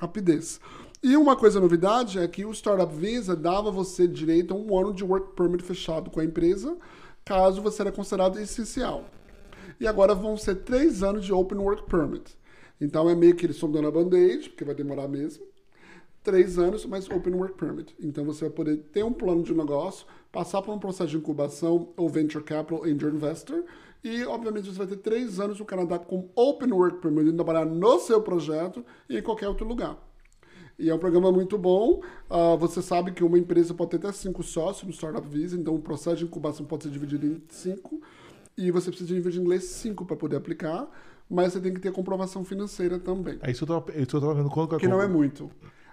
[0.00, 0.58] rapidez.
[1.02, 4.94] E uma coisa novidade é que o Startup Visa dava você direito a um ano
[4.94, 6.76] de work permit fechado com a empresa,
[7.24, 9.04] caso você era considerado essencial.
[9.78, 12.36] E agora vão ser três anos de Open Work Permit.
[12.80, 15.44] Então é meio que eles estão dando a band-aid, porque vai demorar mesmo.
[16.22, 17.94] Três anos, mas Open Work Permit.
[18.00, 21.90] Então você vai poder ter um plano de negócio, passar por um processo de incubação
[21.96, 23.64] ou Venture Capital Angel Investor.
[24.02, 27.98] E, obviamente, você vai ter três anos no Canadá com Open Work Permit, trabalhar no
[27.98, 30.05] seu projeto e em qualquer outro lugar.
[30.78, 32.02] E é um programa muito bom.
[32.30, 35.74] Uh, você sabe que uma empresa pode ter até cinco sócios no Startup Visa, então
[35.74, 38.00] o processo de incubação pode ser dividido em cinco.
[38.56, 40.88] E você precisa de nível de inglês 5 para poder aplicar,
[41.28, 43.38] mas você tem que ter comprovação financeira também.
[43.42, 44.48] É isso que eu estava vendo.
[44.48, 45.50] Quando que não é muito.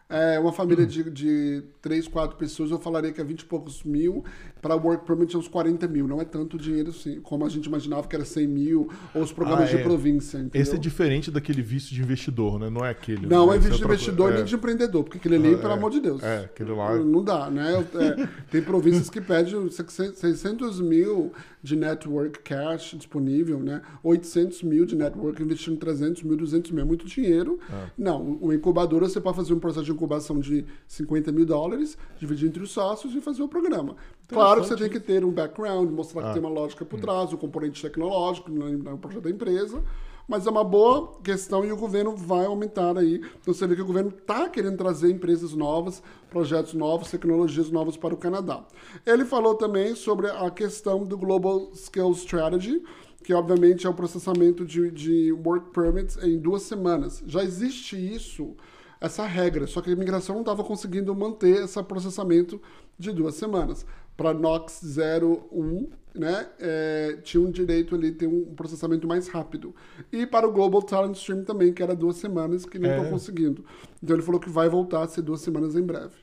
[0.10, 3.84] É, uma família de, de três, quatro pessoas, eu falaria que é 20 e poucos
[3.84, 4.24] mil.
[4.64, 6.08] Para work permit é uns 40 mil.
[6.08, 9.34] Não é tanto dinheiro assim, como a gente imaginava que era 100 mil, ou os
[9.34, 9.76] programas ah, é.
[9.76, 10.38] de província.
[10.38, 10.62] Entendeu?
[10.62, 12.70] Esse é diferente daquele visto de investidor, né?
[12.70, 13.28] Não é aquele.
[13.28, 13.58] Não, né?
[13.58, 14.36] é visto de investidor é...
[14.38, 16.24] nem de empreendedor, porque aquele ali, é, pelo amor de Deus.
[16.24, 16.96] É, aquele lá.
[16.96, 17.86] Não dá, né?
[17.96, 23.82] É, tem províncias que pedem 600 mil de network cash disponível, né?
[24.02, 26.84] 800 mil de network investindo 300 mil, 200 mil.
[26.84, 27.60] É muito dinheiro.
[27.98, 32.48] Não, uma incubadora você pode fazer um processo de incubação de 50 mil dólares, dividir
[32.48, 33.96] entre os sócios e fazer o programa.
[34.28, 36.28] Claro que você tem que ter um background, mostrar ah.
[36.28, 39.84] que tem uma lógica por trás, um componente tecnológico no projeto da empresa.
[40.28, 43.16] Mas é uma boa questão e o governo vai aumentar aí.
[43.42, 47.98] Então você vê que o governo está querendo trazer empresas novas, projetos novos, tecnologias novas
[47.98, 48.64] para o Canadá.
[49.06, 52.82] Ele falou também sobre a questão do Global Skills Strategy,
[53.22, 57.22] que obviamente é o processamento de, de work permits em duas semanas.
[57.26, 58.56] Já existe isso
[59.02, 62.62] essa regra, só que a imigração não estava conseguindo manter esse processamento
[62.98, 63.86] de duas semanas.
[64.16, 69.74] Para NOx 01, né, é, tinha um direito ali ter um processamento mais rápido.
[70.12, 73.10] E para o Global Talent Stream também, que era duas semanas, que não estão é.
[73.10, 73.66] conseguindo.
[74.02, 76.16] Então ele falou que vai voltar a ser duas semanas em breve.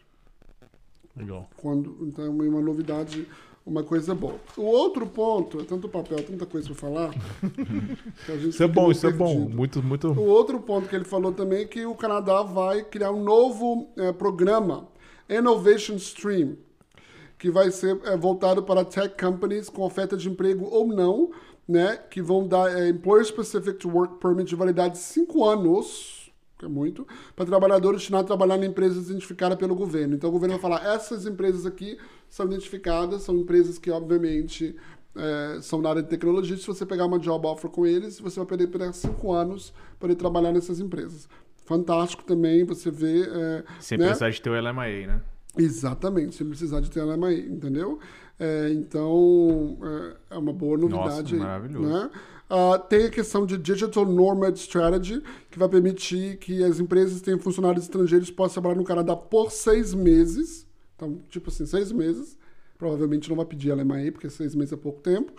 [1.16, 1.50] Legal.
[1.56, 3.26] Quando, então é uma novidade
[3.64, 4.36] uma coisa boa.
[4.56, 7.10] O outro ponto, é tanto papel, tanta coisa para falar.
[8.48, 9.24] isso é bom, isso perdido.
[9.24, 9.48] é bom.
[9.48, 10.08] Muito, muito.
[10.08, 13.88] O outro ponto que ele falou também é que o Canadá vai criar um novo
[13.96, 14.88] é, programa,
[15.28, 16.56] Innovation Stream,
[17.40, 21.30] que vai ser é, voltado para tech companies com oferta de emprego ou não,
[21.66, 21.96] né?
[21.96, 26.20] Que vão dar é, Employer Specific Work Permit de validade de 5 anos
[26.58, 30.14] que é muito, para trabalhadores destinados a trabalhar em empresas identificadas pelo governo.
[30.14, 31.96] Então o governo vai falar, essas empresas aqui
[32.28, 34.76] são identificadas, são empresas que, obviamente,
[35.16, 36.54] é, são na área de tecnologia.
[36.58, 40.14] Se você pegar uma job offer com eles, você vai poder pegar cinco anos para
[40.14, 41.26] trabalhar nessas empresas.
[41.64, 43.22] Fantástico também você vê.
[43.22, 44.08] É, sem né?
[44.08, 45.20] precisar de ter o LMIA, né?
[45.56, 47.98] Exatamente, sem precisar de LMIA, entendeu?
[48.38, 51.34] É, então, é, é, uma boa novidade.
[51.34, 51.88] Nossa, maravilhoso.
[51.88, 52.10] Né?
[52.50, 57.38] Uh, tem a questão de Digital Nomad Strategy, que vai permitir que as empresas tenham
[57.38, 60.66] funcionários estrangeiros possam trabalhar no Canadá por seis meses
[61.00, 62.36] então, tipo assim, seis meses.
[62.76, 65.32] Provavelmente não vai pedir LMAE, porque seis meses é pouco tempo.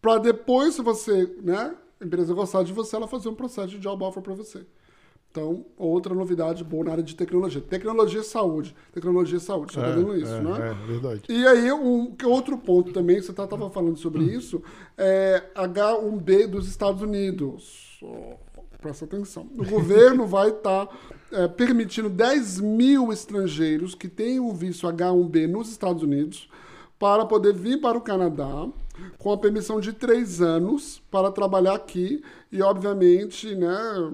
[0.00, 3.78] Para depois, se você, né, a empresa gostar de você, ela fazer um processo de
[3.78, 4.64] job offer para você.
[5.30, 7.60] Então, outra novidade boa na área de tecnologia.
[7.60, 8.74] Tecnologia e saúde.
[8.92, 10.70] Tecnologia e saúde, você está é, vendo isso, é, né?
[10.70, 11.22] É, verdade.
[11.28, 14.28] E aí, um outro ponto também, você estava tá, falando sobre hum.
[14.28, 14.60] isso,
[14.98, 18.00] é H1B dos Estados Unidos.
[18.80, 19.48] Presta atenção.
[19.56, 20.98] O governo vai estar tá
[21.30, 26.48] é, permitindo 10 mil estrangeiros que têm o visto H1B nos Estados Unidos
[26.98, 28.68] para poder vir para o Canadá
[29.16, 34.12] com a permissão de três anos para trabalhar aqui e, obviamente, né,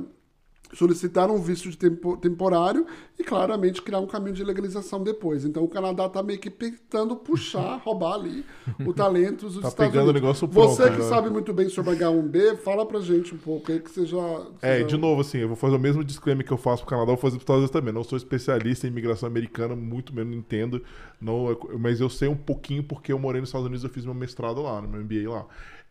[0.75, 2.87] solicitar um visto de tempo, temporário
[3.19, 5.45] e claramente criar um caminho de legalização depois.
[5.45, 8.45] Então o Canadá está meio que tentando puxar, roubar ali
[8.85, 10.11] o talento dos tá Estados pegando Unidos.
[10.11, 11.09] O negócio pronto, você que já.
[11.09, 14.17] sabe muito bem sobre H1B, fala pra gente um pouco aí que você já.
[14.17, 14.87] Você é, já...
[14.87, 17.17] de novo, assim, eu vou fazer o mesmo disclaimer que eu faço pro Canadá, eu
[17.17, 17.93] vou fazer pros Estados Unidos também.
[17.93, 20.83] Não sou especialista em imigração americana, muito menos entendo,
[21.21, 24.15] não, mas eu sei um pouquinho porque eu morei nos Estados Unidos, eu fiz meu
[24.15, 25.47] mestrado lá, no meu MBA lá.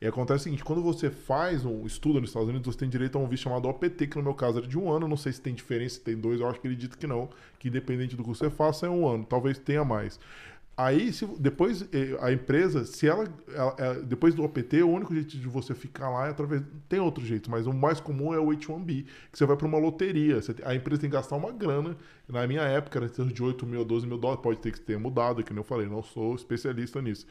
[0.06, 3.18] E acontece o seguinte, quando você faz um estudo nos Estados Unidos, você tem direito
[3.18, 5.34] a um visto chamado OPT, que no meu caso era de um ano, não sei
[5.34, 8.15] se tem diferença, se tem dois, eu acho que ele dito que não, que independente
[8.15, 10.20] do que você faça é um ano, talvez tenha mais.
[10.78, 15.38] Aí, se, depois, eh, a empresa, se ela, ela, Depois do OPT, o único jeito
[15.38, 16.62] de você ficar lá é através.
[16.89, 19.80] Tem outro jeito, mas o mais comum é o H1B, que você vai para uma
[19.80, 20.41] loteria.
[20.41, 21.98] Você, a empresa tem que gastar uma grana.
[22.28, 25.00] Na minha época era de 8 mil a 12 mil dólares, pode ter que ter
[25.00, 27.26] mudado, que nem eu falei, não sou especialista nisso.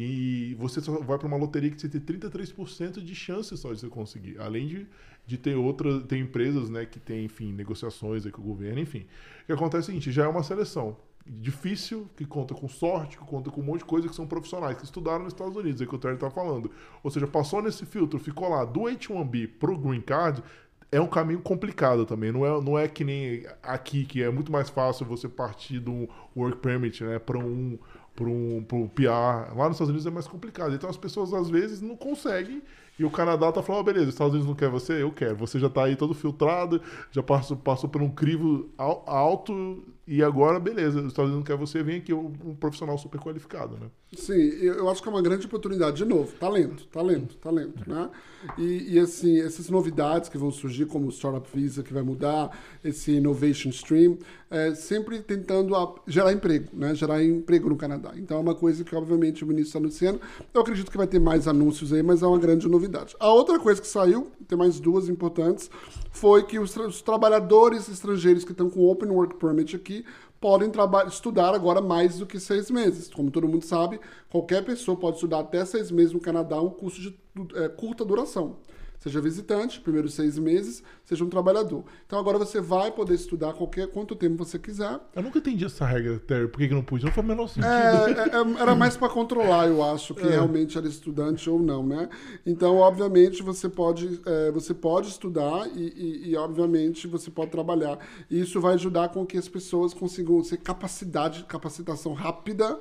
[0.00, 3.80] E você só vai para uma loteria que você tem 33% de chance só de
[3.80, 4.38] você conseguir.
[4.38, 4.86] Além de,
[5.26, 6.04] de ter outras.
[6.04, 9.06] Tem empresas né, que tem, enfim, negociações com o governo, enfim.
[9.42, 13.18] O que acontece é o seguinte: já é uma seleção difícil, que conta com sorte,
[13.18, 15.82] que conta com um monte de coisa que são profissionais, que estudaram nos Estados Unidos,
[15.82, 16.70] é que o Terry está falando.
[17.02, 20.44] Ou seja, passou nesse filtro, ficou lá do H1B pro Green Card,
[20.90, 22.32] é um caminho complicado também.
[22.32, 26.08] Não é, não é que nem aqui, que é muito mais fácil você partir do
[26.36, 27.78] Work Permit né, para um,
[28.26, 29.54] um, um PR.
[29.54, 30.74] Lá nos Estados Unidos é mais complicado.
[30.74, 32.62] Então as pessoas às vezes não conseguem
[32.98, 35.02] e o Canadá tá falando, oh, beleza, os Estados Unidos não quer você?
[35.02, 35.36] Eu quero.
[35.36, 36.82] Você já tá aí todo filtrado,
[37.12, 41.56] já passou, passou por um crivo alto e agora, beleza, os Estados Unidos não quer
[41.56, 43.88] você, vem aqui um, profissional super qualificado, né?
[44.16, 45.98] Sim, eu acho que é uma grande oportunidade.
[45.98, 48.08] De novo, talento, talento, talento, né?
[48.56, 52.58] E, e assim, essas novidades que vão surgir, como o Startup Visa, que vai mudar,
[52.82, 54.16] esse Innovation Stream,
[54.50, 56.94] é, sempre tentando a, gerar emprego, né?
[56.94, 58.12] Gerar emprego no Canadá.
[58.16, 60.22] Então é uma coisa que, obviamente, o ministro está anunciando.
[60.54, 62.87] Eu acredito que vai ter mais anúncios aí, mas é uma grande novidade
[63.18, 65.70] A outra coisa que saiu, tem mais duas importantes,
[66.10, 70.04] foi que os, tra os trabalhadores estrangeiros que estão com Open Work Permit aqui
[70.40, 70.70] podem
[71.08, 73.08] estudar agora mais do que seis meses.
[73.12, 77.00] Como todo mundo sabe, qualquer pessoa pode estudar até seis meses no Canadá, um curso
[77.00, 77.18] de
[77.54, 78.56] é, curta duração.
[78.98, 81.84] Seja visitante, primeiros seis meses, seja um trabalhador.
[82.04, 84.98] Então agora você vai poder estudar qualquer quanto tempo você quiser.
[85.14, 86.48] Eu nunca entendi essa regra, Terry.
[86.48, 87.06] Por que, que não podia?
[87.06, 87.66] Não foi o menor sentido.
[87.66, 90.30] É, é, é era mais para controlar, eu acho, que é.
[90.30, 92.08] realmente era estudante ou não, né?
[92.44, 97.98] Então, obviamente, você pode, é, você pode estudar e, e, e, obviamente, você pode trabalhar.
[98.28, 102.78] E isso vai ajudar com que as pessoas consigam ter capacidade, capacitação rápida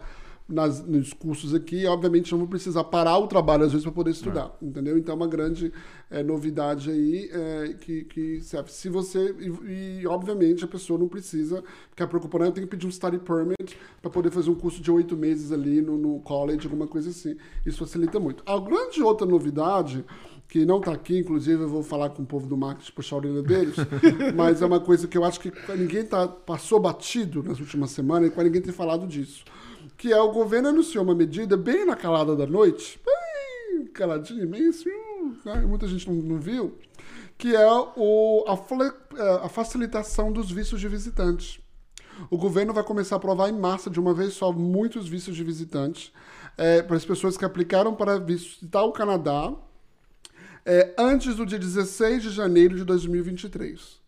[0.48, 4.12] nas, nos cursos aqui, obviamente não vou precisar parar o trabalho às vezes para poder
[4.12, 4.66] estudar, é.
[4.66, 4.98] entendeu?
[4.98, 5.74] Então é uma grande
[6.10, 8.72] é, novidade aí é, que, que serve.
[8.72, 12.88] Se você e, e, obviamente a pessoa não precisa ficar preocupada, eu tenho que pedir
[12.88, 16.66] um study permit para poder fazer um curso de oito meses ali no, no college,
[16.66, 17.36] alguma coisa assim.
[17.66, 18.42] Isso facilita muito.
[18.46, 20.06] A grande outra novidade
[20.48, 23.20] que não está aqui, inclusive eu vou falar com o povo do marketing, puxar a
[23.20, 23.76] orelha deles,
[24.34, 28.32] mas é uma coisa que eu acho que ninguém tá, passou batido nas últimas semanas
[28.34, 29.44] e ninguém tem falado disso
[29.98, 34.68] que é o governo anunciou uma medida bem na calada da noite, bem caladinha, bem
[34.68, 34.92] assim,
[35.44, 35.62] né?
[35.62, 36.78] muita gente não, não, viu,
[37.38, 41.60] que é o, a, é, a facilitação dos vistos de visitantes.
[42.30, 45.44] O governo vai começar a aprovar em massa, de uma vez só, muitos vistos de
[45.44, 46.12] visitantes
[46.58, 49.54] é, para as pessoas que aplicaram para visitar o Canadá
[50.66, 54.00] é, antes do dia 16 de janeiro de 2023.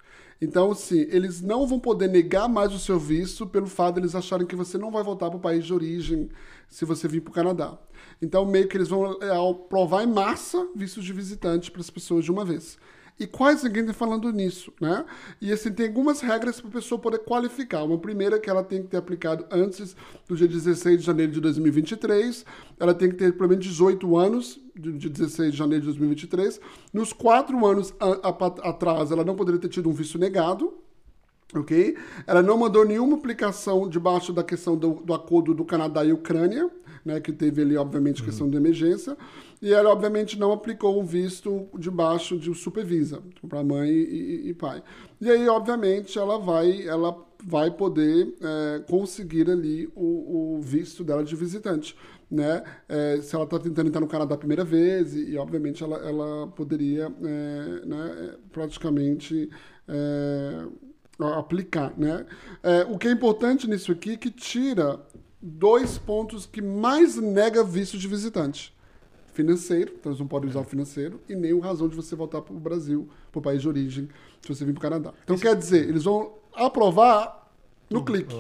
[0.41, 4.15] Então, assim, eles não vão poder negar mais o seu visto pelo fato de eles
[4.15, 6.30] acharem que você não vai voltar para o país de origem
[6.69, 7.78] se você vir para o Canadá.
[8.21, 12.23] Então, meio que eles vão é, aprovar em massa vistos de visitante para as pessoas
[12.23, 12.78] de uma vez.
[13.19, 15.03] E quase ninguém está falando nisso, né?
[15.41, 17.84] E assim, tem algumas regras para a pessoa poder qualificar.
[17.84, 19.93] Uma primeira é que ela tem que ter aplicado antes
[20.27, 22.45] do dia 16 de janeiro de 2023,
[22.79, 26.62] ela tem que ter pelo menos 18 anos, de 16 de janeiro de 2023.
[26.93, 30.73] Nos quatro anos a, a, atrás, ela não poderia ter tido um visto negado,
[31.53, 31.97] ok?
[32.25, 36.69] Ela não mandou nenhuma aplicação debaixo da questão do, do acordo do Canadá e Ucrânia,
[37.03, 38.51] né, que teve ali, obviamente, questão uhum.
[38.51, 39.17] de emergência.
[39.62, 44.82] E ela, obviamente, não aplicou um visto debaixo de supervisa para mãe e, e, pai.
[45.19, 51.24] E aí, obviamente, ela vai, ela vai poder é, conseguir ali o, o, visto dela
[51.24, 51.95] de visitante.
[52.32, 52.63] Né?
[52.88, 55.98] É, se ela está tentando entrar no Canadá a primeira vez, e, e obviamente ela,
[55.98, 59.50] ela poderia é, né, praticamente
[59.88, 60.65] é,
[61.38, 61.93] aplicar.
[61.98, 62.26] Né?
[62.63, 65.02] É, o que é importante nisso aqui é que tira
[65.41, 68.74] dois pontos que mais nega visto de visitante.
[69.39, 72.41] Financeiro, então eles não podem usar o financeiro, e nem o razão de você voltar
[72.41, 74.10] para o Brasil, para o país de origem,
[74.41, 75.13] se você vir para o Canadá.
[75.23, 75.43] Então Esse...
[75.43, 77.49] quer dizer, eles vão aprovar
[77.89, 78.36] no clique.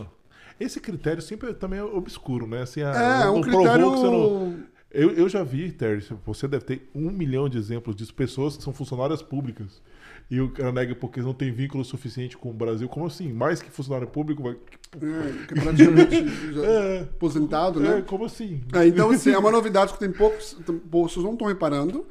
[0.59, 2.63] Esse critério sempre é também é obscuro, né?
[2.63, 3.91] Assim, é, um critério...
[3.91, 4.59] Não...
[4.91, 8.63] Eu, eu já vi, Terry, você deve ter um milhão de exemplos disso, pessoas que
[8.63, 9.81] são funcionárias públicas
[10.29, 12.87] e o cara nega porque não tem vínculo suficiente com o Brasil.
[12.87, 13.33] Como assim?
[13.33, 14.53] Mais que funcionário público vai.
[14.53, 16.15] É, que é praticamente
[16.63, 17.97] é, aposentado, né?
[17.97, 18.63] É, como assim?
[18.73, 20.55] É, então, assim, é uma novidade que tem poucos.
[20.91, 22.05] Vocês não estão reparando.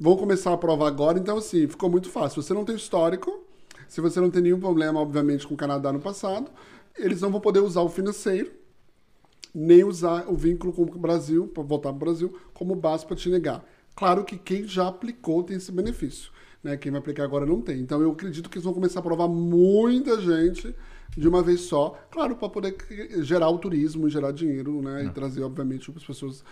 [0.00, 1.18] Vão começar a provar agora.
[1.18, 2.42] Então, assim, ficou muito fácil.
[2.42, 3.44] Você não tem histórico.
[3.86, 6.50] Se você não tem nenhum problema, obviamente, com o Canadá no passado,
[6.96, 8.50] eles não vão poder usar o financeiro,
[9.54, 13.16] nem usar o vínculo com o Brasil, para voltar para o Brasil, como base para
[13.16, 13.64] te negar.
[13.94, 16.30] Claro que quem já aplicou tem esse benefício.
[16.62, 16.76] Né?
[16.76, 17.80] Quem vai aplicar agora não tem.
[17.80, 20.74] Então eu acredito que eles vão começar a aprovar muita gente
[21.16, 22.76] de uma vez só, claro, para poder
[23.22, 25.04] gerar o turismo, gerar dinheiro, né?
[25.04, 25.10] E é.
[25.10, 26.44] trazer, obviamente, as pessoas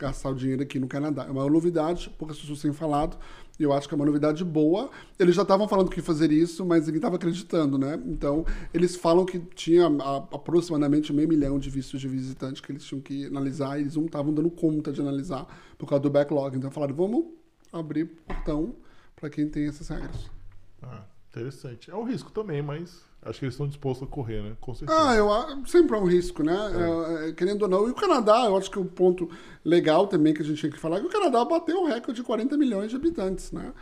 [0.00, 1.26] gastar o dinheiro aqui no Canadá.
[1.28, 3.18] É uma novidade, poucas pessoas têm falado,
[3.58, 4.90] e eu acho que é uma novidade boa.
[5.18, 8.02] Eles já estavam falando que fazer isso, mas ninguém estava acreditando, né?
[8.06, 9.86] Então, eles falam que tinha
[10.32, 14.06] aproximadamente meio milhão de vistos de visitante que eles tinham que analisar, e eles não
[14.06, 15.46] estavam dando conta de analisar
[15.76, 16.56] por causa do backlog.
[16.56, 17.26] Então, falaram, vamos
[17.70, 18.74] abrir portão
[19.20, 20.30] para quem tem essas regras.
[20.82, 21.90] Ah, interessante.
[21.90, 24.56] É um risco também, mas Acho que eles estão dispostos a correr, né?
[24.62, 24.98] Com certeza.
[24.98, 25.28] Ah, eu,
[25.66, 26.56] sempre é um risco, né?
[26.56, 27.28] É.
[27.28, 27.86] É, querendo ou não.
[27.86, 29.28] E o Canadá, eu acho que o um ponto
[29.62, 32.18] legal também que a gente tinha que falar é que o Canadá bateu o recorde
[32.18, 33.74] de 40 milhões de habitantes, né?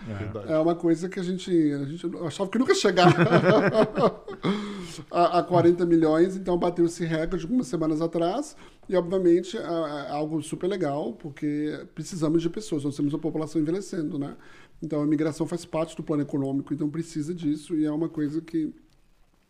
[0.48, 3.14] É, é uma coisa que a gente, a gente achava que nunca chegar
[5.08, 8.56] a, a 40 milhões, então bateu esse recorde algumas semanas atrás.
[8.88, 13.60] E, obviamente, é, é algo super legal, porque precisamos de pessoas, nós temos uma população
[13.60, 14.34] envelhecendo, né?
[14.82, 18.40] Então, a imigração faz parte do plano econômico, então precisa disso, e é uma coisa
[18.40, 18.72] que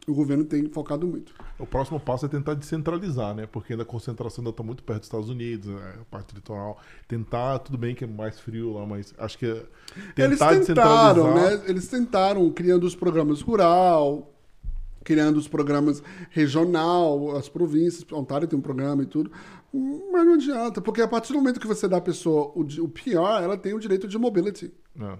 [0.07, 1.35] o governo tem focado muito.
[1.59, 3.47] O próximo passo é tentar descentralizar, né?
[3.47, 5.95] Porque ainda a concentração ainda está muito perto dos Estados Unidos, né?
[6.01, 6.79] a parte litoral.
[7.07, 9.62] Tentar, tudo bem que é mais frio lá, mas acho que é
[10.14, 11.62] tentar Eles tentaram, né?
[11.67, 14.33] Eles tentaram, criando os programas rural,
[15.05, 19.31] criando os programas regional, as províncias, Ontário tem um programa e tudo,
[19.73, 22.88] mas não adianta, porque a partir do momento que você dá a pessoa o, o
[22.88, 24.73] PR, ela tem o direito de mobility.
[25.01, 25.19] É.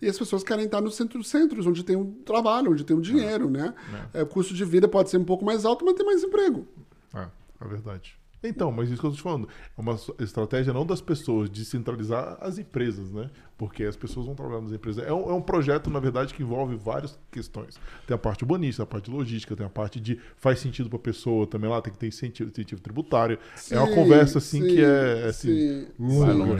[0.00, 3.00] E as pessoas querem estar nos centros, centros onde tem um trabalho, onde tem um
[3.00, 3.50] dinheiro, é.
[3.50, 3.74] né?
[4.12, 4.22] É.
[4.22, 6.66] o custo de vida pode ser um pouco mais alto, mas tem mais emprego.
[7.14, 7.28] É,
[7.60, 8.18] é verdade.
[8.42, 11.64] Então, mas isso que eu estou te falando, é uma estratégia não das pessoas de
[11.64, 13.30] centralizar as empresas, né?
[13.56, 15.04] Porque as pessoas vão trabalhar nas empresas.
[15.06, 17.78] É um, é um projeto, na verdade, que envolve várias questões.
[18.06, 21.02] Tem a parte urbanística, a parte logística, tem a parte de faz sentido para a
[21.02, 23.38] pessoa também lá, tem que ter incentivo, incentivo tributário.
[23.54, 25.86] Sim, é uma conversa assim sim, que é, é assim, sim,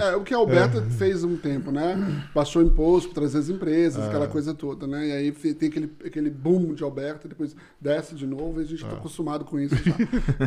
[0.00, 0.90] é, o que a Alberta é.
[0.90, 2.28] fez um tempo, né?
[2.33, 4.07] Baixou imposto para trazer as empresas, é.
[4.07, 5.09] aquela coisa toda, né?
[5.09, 8.83] E aí tem aquele, aquele boom de Alberta, depois desce de novo, e a gente
[8.83, 8.98] está é.
[8.98, 9.96] acostumado com isso já.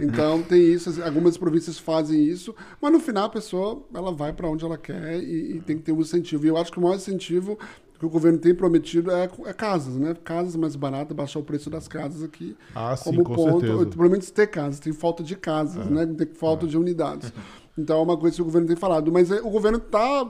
[0.02, 4.48] então tem isso, algumas províncias fazem isso, mas no final a pessoa ela vai para
[4.48, 6.46] onde ela quer e, e tem que ter um incentivo incentivo.
[6.46, 7.58] E eu acho que o maior incentivo
[8.00, 10.16] que o governo tem prometido é, é casas, né?
[10.24, 12.56] Casas mais baratas, baixar o preço das casas aqui.
[12.76, 13.66] Ah, como sim, com ponto.
[13.66, 13.86] Certeza.
[13.98, 15.90] Pelo menos ter casas, tem falta de casas, é.
[15.90, 16.06] né?
[16.06, 16.70] Tem falta é.
[16.70, 17.34] de unidades.
[17.78, 19.12] Então é uma coisa que o governo tem falado.
[19.12, 20.28] Mas é, o governo está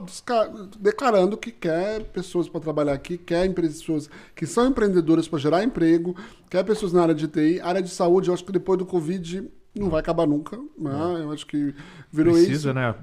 [0.78, 6.14] declarando que quer pessoas para trabalhar aqui, quer pessoas que são empreendedoras para gerar emprego,
[6.50, 8.28] quer pessoas na área de TI, área de saúde.
[8.28, 10.58] Eu acho que depois do Covid não vai acabar nunca.
[10.78, 11.20] Né?
[11.22, 11.74] Eu acho que
[12.12, 12.74] virou Precisa, isso.
[12.74, 12.94] né?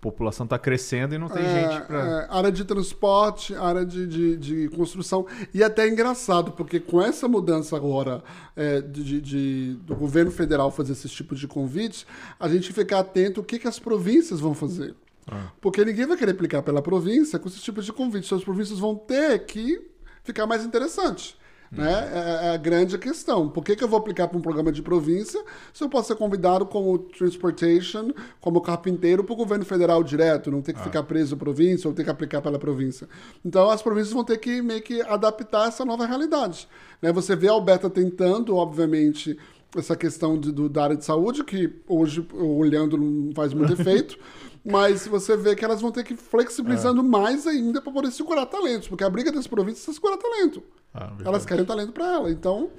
[0.00, 1.98] População está crescendo e não tem é, gente para.
[1.98, 5.26] É, área de transporte, área de, de, de, construção.
[5.52, 8.22] E até é engraçado, porque com essa mudança agora
[8.54, 12.06] é, de, de, do governo federal fazer esses tipos de convites,
[12.38, 14.94] a gente fica atento o que, que as províncias vão fazer.
[15.30, 15.50] Ah.
[15.60, 18.28] Porque ninguém vai querer aplicar pela província com esses tipos de convites.
[18.28, 19.80] Então, as províncias vão ter que
[20.22, 21.37] ficar mais interessante.
[21.70, 21.92] Né?
[21.92, 23.48] É, é, a grande questão.
[23.48, 26.16] Por que, que eu vou aplicar para um programa de província se eu posso ser
[26.16, 30.84] convidado como transportation, como carpinteiro para o governo federal direto, não ter que ah.
[30.84, 33.08] ficar preso província ou ter que aplicar pela província?
[33.44, 36.66] Então as províncias vão ter que meio que adaptar essa nova realidade.
[37.02, 37.12] Né?
[37.12, 39.38] Você vê a Alberta tentando, obviamente,
[39.76, 44.18] essa questão de, do, da área de saúde, que hoje, olhando, não faz muito efeito.
[44.64, 47.04] Mas você vê que elas vão ter que ir flexibilizando é.
[47.04, 50.62] mais ainda para poder segurar talentos, porque a briga das províncias é segurar talento.
[50.92, 52.70] Ah, elas querem talento para ela, então.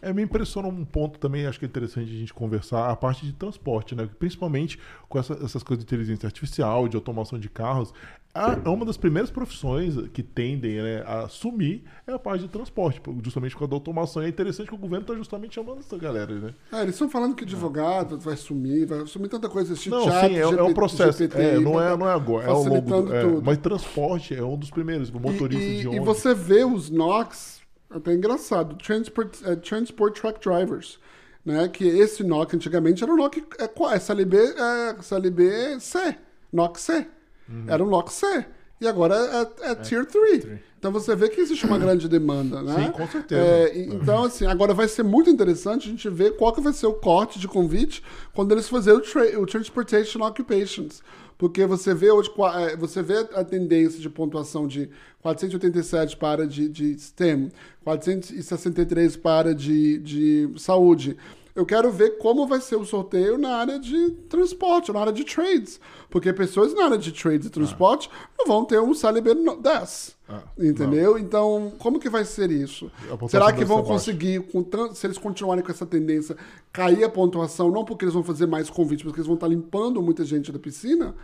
[0.00, 3.26] É, me impressiona um ponto também, acho que é interessante a gente conversar, a parte
[3.26, 4.08] de transporte, né?
[4.18, 7.92] Principalmente com essa, essas coisas de inteligência artificial, de automação de carros.
[8.34, 13.00] É uma das primeiras profissões que tendem né, a sumir é a parte de transporte,
[13.22, 14.22] justamente com a automação.
[14.22, 16.54] E é interessante que o governo está justamente chamando essa galera, né?
[16.72, 19.72] É, eles estão falando que advogado vai sumir, vai sumir tanta coisa.
[19.72, 21.18] Esse não, chat, sim, é, GPT, é um processo.
[21.18, 23.12] GPT, é, não, é, não é agora, é ao longo.
[23.12, 26.06] É, mas transporte é um dos primeiros, o motorista e, e, de ônibus.
[26.06, 27.60] E você vê os NOx
[27.90, 30.98] até engraçado, Transport, uh, Transport Truck Drivers,
[31.44, 31.66] né?
[31.68, 36.16] Que esse NOC antigamente era o NOC é, SLB, é, SLB C,
[36.52, 37.06] NOC C.
[37.48, 37.64] Uhum.
[37.66, 38.44] Era um NOC C.
[38.80, 40.46] E agora é, é, é Tier 3.
[40.78, 42.86] Então você vê que existe uma grande demanda, né?
[42.86, 43.40] Sim, com certeza.
[43.40, 46.86] É, então, assim, agora vai ser muito interessante a gente ver qual que vai ser
[46.86, 49.00] o corte de convite quando eles fizerem
[49.36, 51.02] o, o Transportation Occupations.
[51.36, 54.88] Porque você vê hoje, é, você vê a tendência de pontuação de
[55.20, 57.50] 487 para de, de STEM,
[57.82, 61.16] 463 para de, de saúde.
[61.58, 65.24] Eu quero ver como vai ser o sorteio na área de transporte, na área de
[65.24, 65.80] trades.
[66.08, 68.28] Porque pessoas na área de trades e transporte ah.
[68.38, 70.16] não vão ter um CLB 10.
[70.28, 71.12] Ah, entendeu?
[71.12, 71.18] Não.
[71.18, 72.90] Então, como que vai ser isso?
[73.28, 76.36] Será que vão conseguir, com se eles continuarem com essa tendência,
[76.72, 80.00] cair a pontuação, não porque eles vão fazer mais convites, porque eles vão estar limpando
[80.00, 81.14] muita gente da piscina,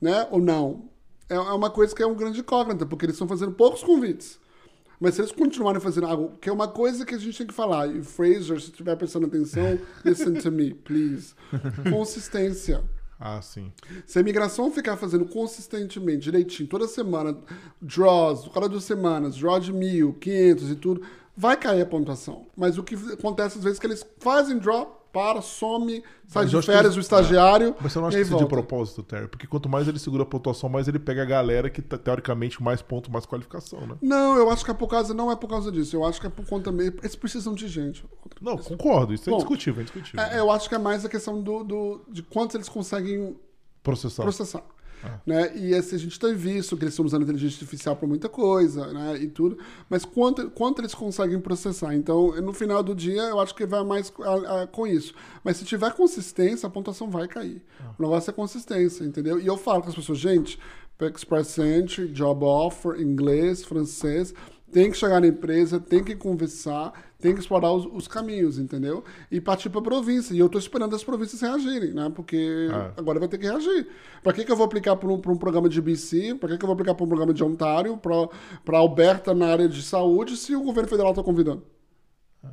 [0.00, 0.26] né?
[0.32, 0.88] Ou não?
[1.28, 4.38] é, é uma coisa que é um grande incógnita, porque eles estão fazendo poucos convites.
[5.00, 7.54] Mas se eles continuarem fazendo algo, que é uma coisa que a gente tem que
[7.54, 11.34] falar, e Fraser, se estiver prestando atenção, listen to me, please.
[11.90, 12.82] Consistência.
[13.18, 13.72] Ah, sim.
[14.06, 17.36] Se a imigração ficar fazendo consistentemente, direitinho, toda semana,
[17.80, 21.02] draws, cada duas semanas, draw de mil, quinhentos e tudo,
[21.36, 22.46] vai cair a pontuação.
[22.56, 26.60] Mas o que acontece às vezes é que eles fazem draw, para, some, sai de
[26.60, 27.68] férias o estagiário.
[27.68, 27.74] É.
[27.80, 29.28] Mas você não acha que isso é de propósito, Terry?
[29.28, 32.60] Porque quanto mais ele segura a pontuação, mais ele pega a galera que tá, teoricamente
[32.60, 33.94] mais ponto, mais qualificação, né?
[34.02, 35.94] Não, eu acho que é por causa, não é por causa disso.
[35.94, 36.98] Eu acho que é por conta mesmo.
[37.00, 38.04] Eles precisam de gente.
[38.40, 40.20] Não, concordo, isso é Bom, discutível, é discutível.
[40.20, 43.36] É, eu acho que é mais a questão do, do, de quantos eles conseguem
[43.84, 44.24] processar.
[44.24, 44.64] processar.
[45.02, 45.10] É.
[45.26, 45.56] Né?
[45.56, 48.92] E assim, a gente tem visto que eles estão usando inteligência artificial para muita coisa,
[48.92, 49.18] né?
[49.18, 49.58] E tudo.
[49.88, 51.94] Mas quanto, quanto eles conseguem processar?
[51.94, 55.14] Então, no final do dia, eu acho que vai mais a, a, com isso.
[55.42, 57.62] Mas se tiver consistência, a pontuação vai cair.
[57.80, 57.84] É.
[57.98, 59.40] O negócio é consistência, entendeu?
[59.40, 60.58] E eu falo com as pessoas, gente,
[61.00, 64.32] Express Entry, Job Offer, inglês, francês,
[64.72, 66.92] tem que chegar na empresa, tem que conversar,
[67.24, 69.02] tem que explorar os, os caminhos, entendeu?
[69.30, 70.34] E partir para a província.
[70.34, 72.12] E eu estou esperando as províncias reagirem, né?
[72.14, 73.00] Porque é.
[73.00, 73.88] agora vai ter que reagir.
[74.22, 76.34] Para que, que eu vou aplicar para um, um programa de BC?
[76.34, 77.96] Para que, que eu vou aplicar para um programa de Ontário?
[77.96, 81.64] Para Alberta na área de saúde, se o governo federal está convidando?
[82.44, 82.48] É.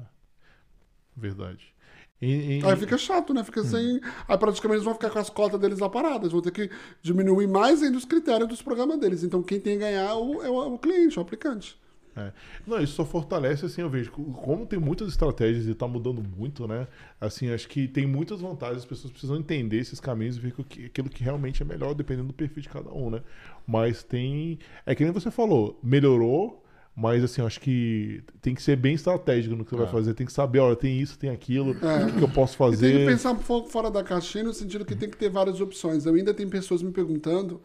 [1.18, 1.76] Verdade.
[2.22, 2.66] E, e...
[2.66, 3.44] Aí fica chato, né?
[3.44, 3.66] Fica hum.
[3.66, 4.00] sem.
[4.26, 6.32] Aí praticamente eles vão ficar com as cotas deles lá paradas.
[6.32, 6.70] Vão ter que
[7.02, 9.22] diminuir mais ainda os critérios dos programas deles.
[9.22, 11.78] Então quem tem que ganhar é o, é o cliente, o aplicante.
[12.16, 12.32] É.
[12.68, 14.12] Não, isso só fortalece, assim, eu vejo.
[14.12, 16.88] Como tem muitas estratégias e está mudando muito, né?
[17.20, 20.86] Assim, acho que tem muitas vantagens, as pessoas precisam entender esses caminhos e ver que,
[20.86, 23.22] aquilo que realmente é melhor, dependendo do perfil de cada um, né?
[23.66, 24.60] Mas tem.
[24.86, 26.62] É que nem você falou, melhorou,
[26.94, 29.80] mas assim, acho que tem que ser bem estratégico no que você é.
[29.84, 30.14] vai fazer.
[30.14, 32.06] Tem que saber, olha, tem isso, tem aquilo, é.
[32.06, 32.88] o que, eu posso fazer.
[32.88, 35.30] E tem que pensar um pouco fora da caixinha no sentido que tem que ter
[35.30, 36.06] várias opções.
[36.06, 37.62] Eu ainda tenho pessoas me perguntando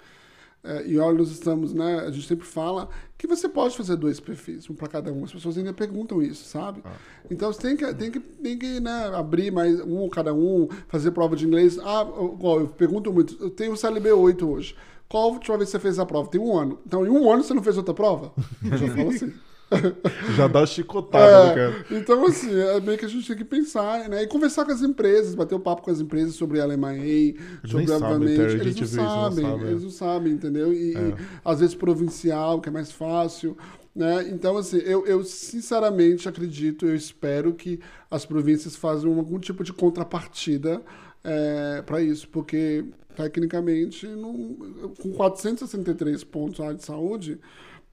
[0.67, 2.01] é, e olha, nós estamos, né?
[2.01, 5.25] A gente sempre fala que você pode fazer dois perfis, um para cada um.
[5.25, 6.83] As pessoas ainda perguntam isso, sabe?
[6.85, 6.93] Ah.
[7.31, 11.13] Então você tem que, tem que, tem que né, abrir mais um cada um, fazer
[11.13, 11.79] prova de inglês.
[11.79, 14.77] Ah, igual, eu pergunto muito, eu tenho o CLB 8 hoje.
[15.09, 16.29] Qual última vez você fez a prova?
[16.29, 16.81] Tem um ano.
[16.85, 18.33] Então, em um ano você não fez outra prova?
[18.65, 19.33] Eu já falo assim.
[20.37, 21.87] Já dá chicotada, é, cara.
[21.91, 24.23] Então, assim, é meio que a gente tem que pensar, né?
[24.23, 26.95] E conversar com as empresas, bater o um papo com as empresas sobre a LMA,
[27.65, 28.41] sobre obviamente.
[28.41, 30.73] Eles, eles não sabem, não sabe, eles não sabem, entendeu?
[30.73, 30.99] E, é.
[30.99, 31.15] e,
[31.45, 33.57] às vezes provincial, que é mais fácil.
[33.95, 34.29] Né?
[34.29, 39.73] Então, assim, eu, eu sinceramente acredito, eu espero que as províncias façam algum tipo de
[39.73, 40.83] contrapartida
[41.25, 42.85] é, para isso, porque
[43.17, 44.55] tecnicamente, não,
[45.01, 47.41] com 463 pontos na área de saúde,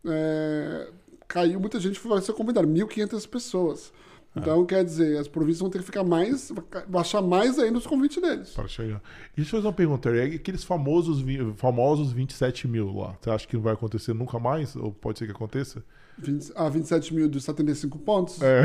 [0.05, 0.89] é,
[1.33, 3.91] caiu, muita gente vai ser convidada, 1.500 pessoas.
[4.35, 4.39] É.
[4.39, 6.51] Então, quer dizer, as províncias vão ter que ficar mais,
[6.87, 8.51] baixar mais ainda os convites deles.
[8.51, 9.01] Para chegar.
[9.33, 11.23] E deixa eu fazer uma pergunta, é aqueles famosos,
[11.55, 14.75] famosos 27 mil lá, você acha que não vai acontecer nunca mais?
[14.75, 15.83] Ou pode ser que aconteça?
[16.17, 18.39] 20, ah, 27 mil dos 75 pontos?
[18.41, 18.63] É.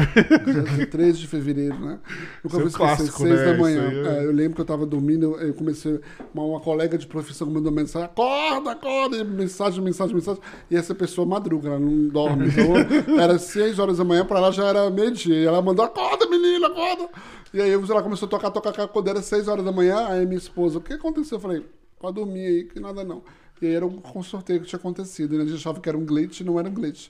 [0.87, 1.99] 13 de fevereiro, né?
[2.45, 3.45] Eu comecei clássico, 6 né?
[3.45, 3.91] da manhã.
[3.91, 4.19] É...
[4.19, 6.01] É, eu lembro que eu estava dormindo, eu comecei.
[6.35, 9.17] Uma, uma colega de profissão me mandou mensagem: acorda, acorda!
[9.17, 10.43] E mensagem, mensagem, mensagem.
[10.71, 12.49] E essa pessoa madruga, ela não dorme.
[12.49, 15.35] Então, era 6 horas da manhã, para ela já era meio-dia.
[15.35, 17.09] E ela mandou: acorda, menina, acorda!
[17.53, 20.07] E aí ela começou a tocar, tocar, quando era 6 horas da manhã.
[20.09, 21.37] Aí minha esposa: o que aconteceu?
[21.37, 21.65] Eu falei:
[21.99, 23.23] pode dormir aí, que nada não.
[23.61, 25.35] E aí era um sorteio que tinha acontecido.
[25.35, 27.09] E a gente achava que era um glitch, não era um glitch.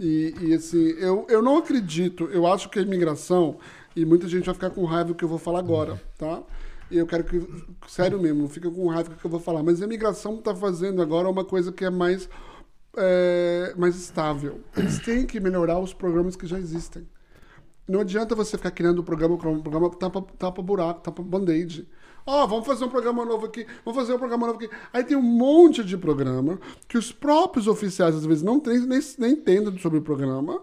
[0.00, 3.58] E, e, assim, eu, eu não acredito, eu acho que a imigração,
[3.94, 6.42] e muita gente vai ficar com raiva do que eu vou falar agora, tá?
[6.90, 7.46] E eu quero que,
[7.86, 10.56] sério mesmo, não fica com raiva do que eu vou falar, mas a imigração está
[10.56, 12.30] fazendo agora uma coisa que é mais,
[12.96, 14.62] é, mais estável.
[14.74, 17.06] Eles têm que melhorar os programas que já existem.
[17.86, 21.86] Não adianta você ficar criando um programa, um programa tapa, tapa buraco, tapa band-aid.
[22.26, 24.70] Ó, oh, vamos fazer um programa novo aqui, vamos fazer um programa novo aqui.
[24.92, 29.00] Aí tem um monte de programa que os próprios oficiais às vezes não tem, nem,
[29.18, 30.60] nem entendem sobre o programa,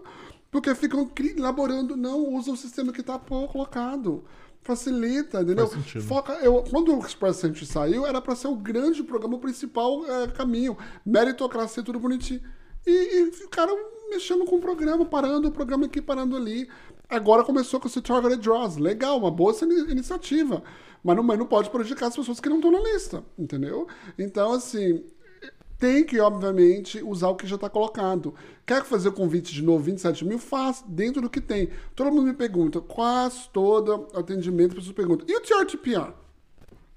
[0.50, 4.24] porque ficam elaborando, não, usa o sistema que está colocado.
[4.62, 5.68] Facilita, entendeu?
[6.02, 10.04] Foca, eu, quando o Express Entry saiu, era para ser o grande programa, o principal
[10.04, 10.76] é, caminho.
[11.06, 12.40] Meritocracia, tudo bonitinho.
[12.86, 13.76] E, e ficaram
[14.10, 16.68] mexendo com o programa, parando o programa aqui, parando ali.
[17.08, 18.76] Agora começou com esse Targeted Draws.
[18.76, 19.54] Legal, uma boa
[19.88, 20.62] iniciativa
[21.02, 23.86] mas não, mas não pode prejudicar as pessoas que não estão na lista, entendeu?
[24.18, 25.04] Então, assim,
[25.78, 28.34] tem que, obviamente, usar o que já está colocado.
[28.66, 30.38] Quer fazer o convite de novo, 27 mil?
[30.38, 31.70] Faz, dentro do que tem.
[31.94, 36.12] Todo mundo me pergunta, quase todo atendimento, as pessoas perguntam, e o TRTPR?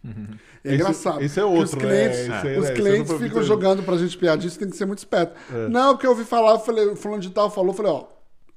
[0.03, 0.27] Uhum.
[0.63, 1.21] É esse, engraçado.
[1.21, 2.57] Esse é outro, os clientes, né?
[2.57, 5.35] os é, clientes ficam jogando pra gente piadista, tem que ser muito esperto.
[5.53, 5.69] É.
[5.69, 8.05] Não, porque eu ouvi falar, falei, falando de tal, falou, falei, ó,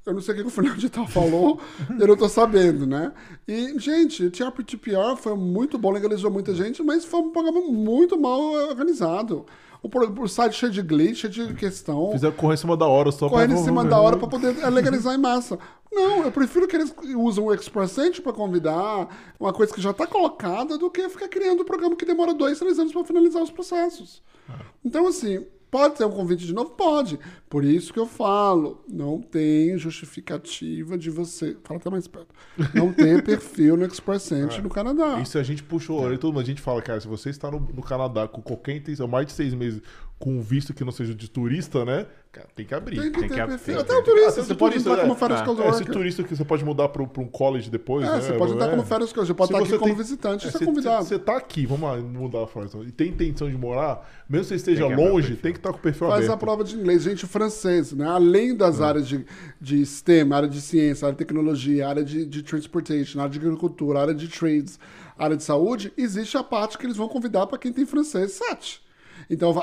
[0.06, 1.60] eu não sei o que o Fernando de Tal falou,
[1.98, 3.12] eu não tô sabendo, né?
[3.48, 8.18] E, gente, o TRPTPR foi muito bom, legalizou muita gente, mas foi um programa muito
[8.18, 9.46] mal organizado.
[9.82, 12.12] O, o site cheio de glitch, cheio de questão.
[12.12, 15.14] Fizeram correr em cima da hora só Correndo em cima da hora para poder legalizar
[15.14, 15.58] em massa.
[15.92, 19.90] Não, eu prefiro que eles usem o Express Entry para convidar uma coisa que já
[19.90, 23.42] está colocada do que ficar criando um programa que demora dois, três anos para finalizar
[23.42, 24.22] os processos.
[24.48, 24.58] Ah.
[24.82, 26.70] Então, assim, Pode ter um convite de novo?
[26.70, 27.18] Pode.
[27.50, 31.56] Por isso que eu falo, não tem justificativa de você.
[31.64, 32.28] Fala até mais perto.
[32.72, 34.62] Não tem perfil no Express Entry é.
[34.62, 35.18] no Canadá.
[35.20, 36.16] Isso a gente puxou, é.
[36.16, 39.08] todo mundo, a gente fala, cara, se você está no, no Canadá com qualquer intenção,
[39.08, 39.82] mais de seis meses
[40.18, 42.06] com visto que não seja de turista, né?
[42.32, 43.00] Cara, tem que abrir.
[43.00, 43.78] Tem que tem ter que perfil.
[43.78, 44.42] Até o turista.
[44.42, 45.44] você pode entrar como férias é.
[45.44, 48.20] é, Esse turista que você pode mudar para um college depois, é, né?
[48.20, 48.70] Você pode entrar é.
[48.70, 51.04] como férias Você pode se estar aqui como visitante, é, você é convidado.
[51.04, 52.76] Você está aqui, vamos lá, mudar a frase.
[52.78, 55.78] E tem intenção de morar, mesmo que você esteja tem longe, tem que estar com
[55.78, 56.26] o perfil Faz aberto.
[56.26, 57.02] Faz a prova de inglês.
[57.02, 58.06] Gente, francês, né?
[58.06, 58.84] Além das é.
[58.84, 59.24] áreas de,
[59.60, 64.00] de STEM, área de ciência, área de tecnologia, área de, de transportation, área de agricultura,
[64.00, 64.80] área de trades,
[65.16, 68.83] área de saúde, existe a parte que eles vão convidar para quem tem francês 7.
[69.28, 69.54] Então,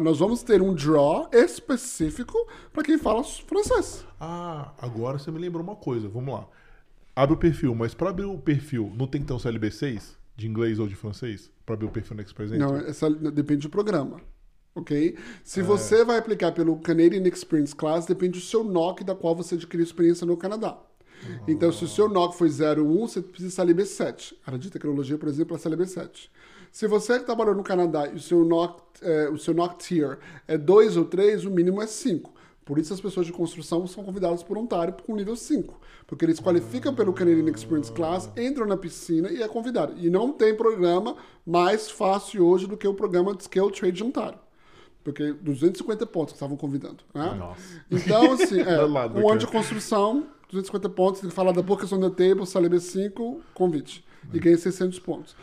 [0.00, 2.36] nós vamos ter um draw específico
[2.72, 4.06] para quem fala francês.
[4.20, 6.08] Ah, agora você me lembrou uma coisa.
[6.08, 6.48] Vamos lá.
[7.14, 10.18] Abre o perfil, mas para abrir o perfil, não tem que ter um CLB 6
[10.36, 11.50] de inglês ou de francês?
[11.64, 14.20] Para abrir o perfil no Express Não, essa, depende do programa.
[14.74, 15.16] Ok?
[15.44, 15.62] Se é...
[15.62, 19.84] você vai aplicar pelo Canadian Experience Class, depende do seu NOC da qual você adquiriu
[19.84, 20.78] experiência no Canadá.
[21.48, 24.36] Então, se o seu NOC foi 01, você precisa CLB 7.
[24.44, 26.30] A área de tecnologia, por exemplo, é CLB 7.
[26.74, 30.18] Se você trabalhou no Canadá e o seu NOC, é, o seu NOC Tier
[30.48, 32.32] é 2 ou 3, o mínimo é 5.
[32.64, 35.72] Por isso as pessoas de construção são convidadas por voluntário com nível 5.
[36.04, 39.94] Porque eles qualificam pelo Canadian Experience Class, entram na piscina e é convidado.
[39.96, 41.14] E não tem programa
[41.46, 44.40] mais fácil hoje do que o programa de Scale Trade de Ontário.
[45.04, 47.04] Porque 250 pontos que estavam convidando.
[47.14, 47.34] Né?
[47.38, 47.84] Nossa.
[47.88, 52.00] Então, assim, é, um ano de construção, 250 pontos, tem que falar da Books on
[52.00, 54.04] the Table, Salib 5, convite.
[54.32, 55.36] E ganha 600 pontos.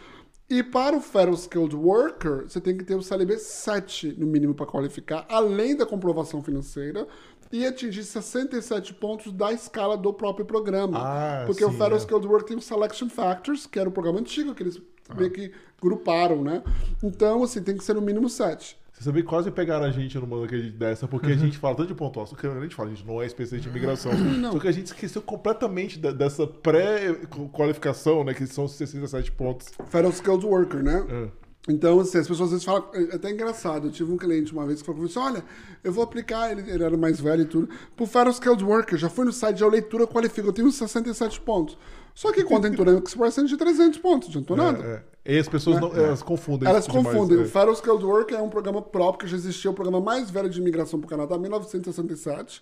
[0.52, 4.54] E para o Federal Skilled Worker, você tem que ter o CLB 7 no mínimo
[4.54, 7.08] para qualificar, além da comprovação financeira,
[7.54, 11.00] e atingir 67 pontos da escala do próprio programa.
[11.00, 11.98] Ah, Porque sim, o Federal é.
[12.00, 15.16] Skilled Worker tem o Selection Factors, que era o programa antigo que eles ah.
[15.16, 16.62] meio que gruparam, né?
[17.02, 18.78] Então, assim, tem que ser no mínimo 7.
[19.02, 21.96] Você sabia que quase pegaram a gente numa dessa, porque a gente fala tanto de
[21.96, 24.14] pontuação, que a gente fala, a gente não é especialista em imigração.
[24.14, 24.52] Não.
[24.52, 28.36] Só que a gente esqueceu completamente dessa pré-qualificação, né?
[28.36, 29.70] Que são 67 pontos.
[29.88, 31.04] Federal Skilled Worker, né?
[31.10, 31.30] É.
[31.70, 32.86] Então, assim, as pessoas às vezes falam.
[32.94, 33.88] É até engraçado.
[33.88, 35.44] Eu tive um cliente uma vez que falou assim: olha,
[35.84, 38.98] eu vou aplicar, ele, ele era mais velho e tudo, pro Federal Skilled Worker.
[38.98, 41.78] Já fui no site, já leitura qualifica, eu tenho 67 pontos.
[42.14, 44.84] Só que quando entrou no Express, de 300 pontos, não adiantou nada.
[44.84, 45.34] É, é.
[45.34, 45.82] E as pessoas né?
[45.82, 46.68] não, elas confundem.
[46.68, 47.38] Elas confundem.
[47.38, 50.30] Demais, o Federal Skilled Worker é um programa próprio que já existia, o programa mais
[50.32, 52.62] velho de imigração para o Canadá, 1967.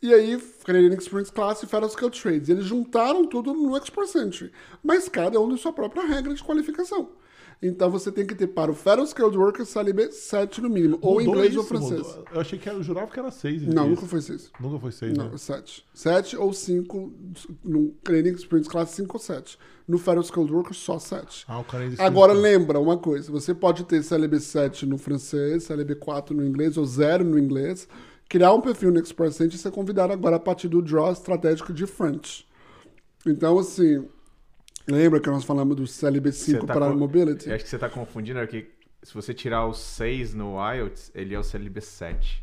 [0.00, 2.48] E aí, Canadian Experience Class e Federal Skilled Trades.
[2.48, 4.52] Eles juntaram tudo no Express Entry.
[4.82, 7.08] Mas cada um tem sua própria regra de qualificação.
[7.62, 11.12] Então você tem que ter para o Federal Skilled Worker CLB 7 no mínimo, mudou
[11.12, 12.06] ou inglês isso, ou francês.
[12.06, 12.24] Mudou.
[12.32, 13.62] Eu achei que era, eu jurava que era 6.
[13.62, 14.50] Não, nunca foi 6.
[14.60, 15.38] Nunca foi 6, Não, né?
[15.38, 15.86] 7.
[15.94, 17.12] 7 ou 5
[17.64, 19.58] no Canadian Experience Class 5 ou 7.
[19.88, 21.44] No Federal Skilled Worker só 7.
[21.48, 25.94] Ah, o Canadian Agora lembra uma coisa, você pode ter CLB 7 no francês, CLB
[25.94, 27.88] 4 no inglês ou 0 no inglês,
[28.28, 31.72] criar um perfil no Express Entry e ser convidado agora a partir do Draw Estratégico
[31.72, 32.46] de French.
[33.24, 34.06] Então, assim,
[34.88, 36.96] Lembra que nós falamos do CLB5 tá para com...
[36.96, 37.48] Mobility?
[37.48, 38.70] Eu acho que você está confundindo, porque
[39.02, 42.40] se você tirar o 6 no IELTS, ele é o CLB7.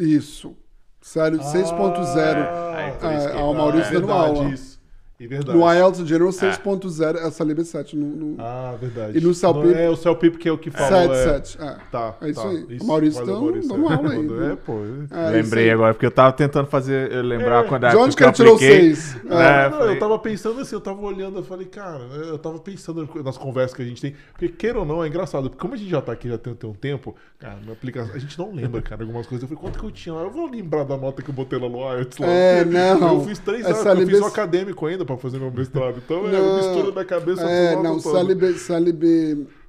[0.00, 0.56] Isso.
[1.00, 2.16] Sério, 6.0.
[2.16, 4.50] Ah, é, é, ao Maurício é, dando aula.
[4.50, 4.75] Isso.
[5.18, 5.58] É verdade.
[5.58, 7.96] No IELTS General 6.0 é essa Libre 7.
[7.96, 8.36] No, no...
[8.38, 9.16] Ah, verdade.
[9.16, 9.72] E no Celpip...
[9.72, 10.90] É o Celpip que é o que fala.
[10.90, 11.24] 7, é...
[11.24, 11.58] 7.
[11.62, 11.76] É.
[11.90, 12.48] Tá, é isso tá.
[12.48, 12.66] aí.
[12.68, 14.52] Isso, o Maurício tá dando aula aí.
[14.52, 14.74] É, pô.
[15.10, 17.68] É, Lembrei agora, porque eu tava tentando fazer, lembrar é.
[17.68, 19.24] quando a De onde que ele tirou 6?
[19.24, 19.64] Né?
[19.66, 19.70] É.
[19.70, 23.38] Não, eu tava pensando assim, eu tava olhando, eu falei, cara, eu tava pensando nas
[23.38, 24.14] conversas que a gente tem.
[24.32, 25.48] Porque, queira ou não, é engraçado.
[25.48, 28.14] Porque como a gente já tá aqui já tem, tem um tempo, cara, minha aplicação,
[28.14, 29.42] a gente não lembra, cara, algumas coisas.
[29.42, 30.22] Eu falei, quanto que eu tinha lá?
[30.22, 32.18] Eu vou lembrar da nota que eu botei lá no IELTS.
[32.18, 33.14] Lá, é, não.
[33.14, 36.02] Eu fiz três anos, eu fiz um acadêmico ainda pra fazer meu mestrado?
[36.04, 39.04] Então é uma mistura da cabeça É, não, Salib, Salib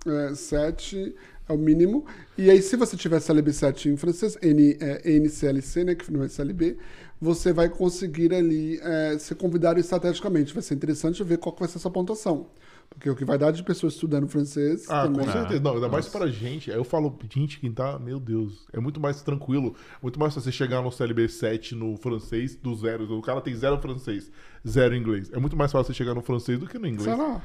[0.05, 1.15] é, 7
[1.47, 2.05] é o mínimo.
[2.37, 6.23] E aí, se você tiver Salib 7 em francês, N, é, NCLC, né, que não
[6.23, 6.77] é Salib,
[7.19, 10.53] você vai conseguir ali é, ser convidado estrategicamente.
[10.53, 12.47] Vai ser interessante ver qual vai ser a sua pontuação.
[12.89, 14.89] Porque o que vai dar de pessoas estudando francês.
[14.89, 15.25] Ah, também.
[15.25, 15.59] com certeza.
[15.59, 16.71] Não, ainda mais pra gente.
[16.71, 17.99] Eu falo, gente, quem tá.
[17.99, 18.65] Meu Deus.
[18.73, 19.75] É muito mais tranquilo.
[20.01, 23.11] Muito mais você chegar no CLB 7 no francês do zero.
[23.17, 24.31] O cara tem zero francês,
[24.67, 25.31] zero inglês.
[25.31, 27.15] É muito mais fácil você chegar no francês do que no inglês.
[27.15, 27.41] Será?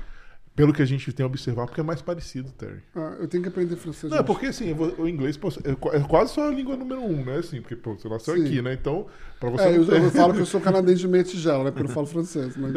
[0.54, 2.82] Pelo que a gente tem observado, porque é mais parecido, Terry.
[2.94, 4.12] Ah, eu tenho que aprender francês.
[4.12, 7.24] Não, é porque assim, o inglês pô, é, é quase só a língua número um,
[7.24, 7.36] né?
[7.36, 8.44] Assim, porque pô, você nasceu Sim.
[8.44, 8.74] aqui, né?
[8.74, 9.06] Então,
[9.40, 9.64] pra você.
[9.64, 11.70] É, eu, eu, falo que eu sou canadense de meia tigela, né?
[11.70, 12.54] Porque eu não falo francês.
[12.54, 12.72] Mas...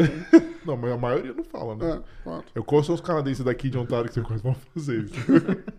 [0.66, 1.98] não, mas a maioria não fala, né?
[1.98, 2.44] É, claro.
[2.56, 5.14] Eu conheço os canadenses daqui de Ontário que você conhece vão fazer isso.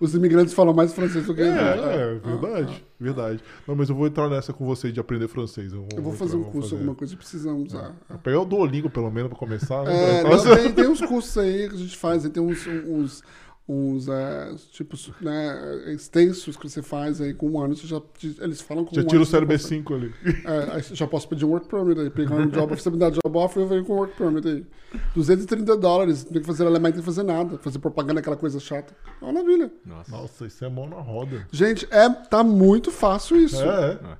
[0.00, 1.42] os imigrantes falam mais francês do que...
[1.42, 3.44] É, é, verdade, ah, verdade.
[3.66, 5.72] Não, mas eu vou entrar nessa com você de aprender francês.
[5.72, 6.74] Eu vou, eu vou fazer um curso, fazer.
[6.76, 7.74] alguma coisa, precisamos.
[7.74, 7.92] É.
[8.08, 8.18] Ah.
[8.18, 9.84] Pegar o Duolingo, pelo menos, pra começar.
[9.84, 10.20] Né?
[10.20, 12.66] É, não, tem, tem uns cursos aí que a gente faz, tem uns...
[12.66, 13.22] uns
[13.68, 18.00] uns é, tipos né, extensos que você faz aí com um ano, você já,
[18.40, 20.14] eles falam com já um tira o cérebro B5 ali.
[20.44, 23.38] É, já posso pedir um work permit aí, pegar um job, você me dá job
[23.38, 24.66] offer, eu venho com um work permit aí.
[25.14, 28.36] 230 dólares, não tem que fazer alemão, não tem que fazer nada, fazer propaganda, aquela
[28.36, 28.94] coisa chata.
[29.20, 29.72] É uma maravilha.
[29.84, 30.10] Nossa.
[30.12, 31.46] Nossa, isso é mão na roda.
[31.50, 33.60] Gente, é, tá muito fácil isso.
[33.60, 34.16] É, é.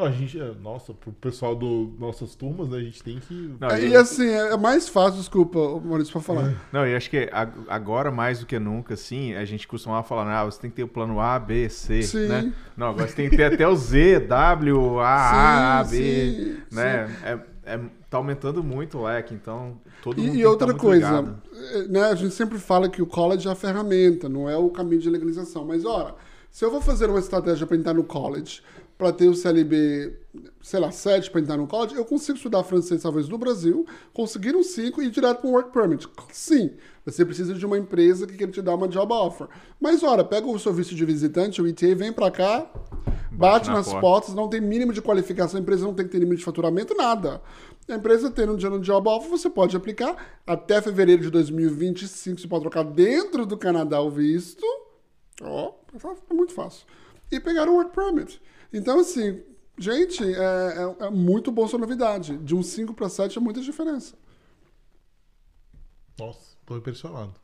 [0.00, 3.54] Não, a gente, é, nossa, pro pessoal do nossas turmas, né, a gente tem que.
[3.60, 6.54] Não, é, e assim, é mais fácil, desculpa, Maurício, pra falar.
[6.72, 7.28] Não, e acho que
[7.68, 10.84] agora, mais do que nunca, assim, a gente costumava falar, ah, você tem que ter
[10.84, 12.28] o plano A, B, C, sim.
[12.28, 12.50] né?
[12.74, 16.56] Não, agora você tem que ter até o Z, W, A, sim, A, B, sim,
[16.72, 17.06] né?
[17.06, 17.14] Sim.
[17.22, 17.40] É,
[17.74, 21.36] é, tá aumentando muito o leque, então todo mundo E, e outra coisa,
[21.74, 24.70] é, né, a gente sempre fala que o college é a ferramenta, não é o
[24.70, 25.66] caminho de legalização.
[25.66, 26.14] Mas, ora,
[26.50, 28.62] se eu vou fazer uma estratégia para entrar no college
[29.00, 30.12] para ter o CLB,
[30.60, 34.54] sei lá, 7 para entrar no college, eu consigo estudar francês talvez no Brasil, conseguir
[34.54, 36.06] um 5 e ir direto para um work permit.
[36.30, 36.72] Sim,
[37.02, 39.48] você precisa de uma empresa que quer te dar uma job offer.
[39.80, 42.70] Mas, ora, pega o seu visto de visitante, o ETA, vem para cá,
[43.30, 44.00] bate, bate na nas porta.
[44.02, 46.94] portas, não tem mínimo de qualificação, a empresa não tem que ter mínimo de faturamento,
[46.94, 47.40] nada.
[47.88, 52.38] A empresa tendo um dia no job offer, você pode aplicar até fevereiro de 2025,
[52.38, 54.62] você pode trocar dentro do Canadá o visto.
[55.40, 56.84] Ó, oh, é muito fácil.
[57.32, 58.38] E pegar o work permit.
[58.72, 59.42] Então, assim,
[59.78, 60.36] gente, é,
[61.00, 62.36] é, é muito boa essa novidade.
[62.38, 64.14] De um 5 para 7 é muita diferença.
[66.18, 67.34] Nossa, tô impressionado.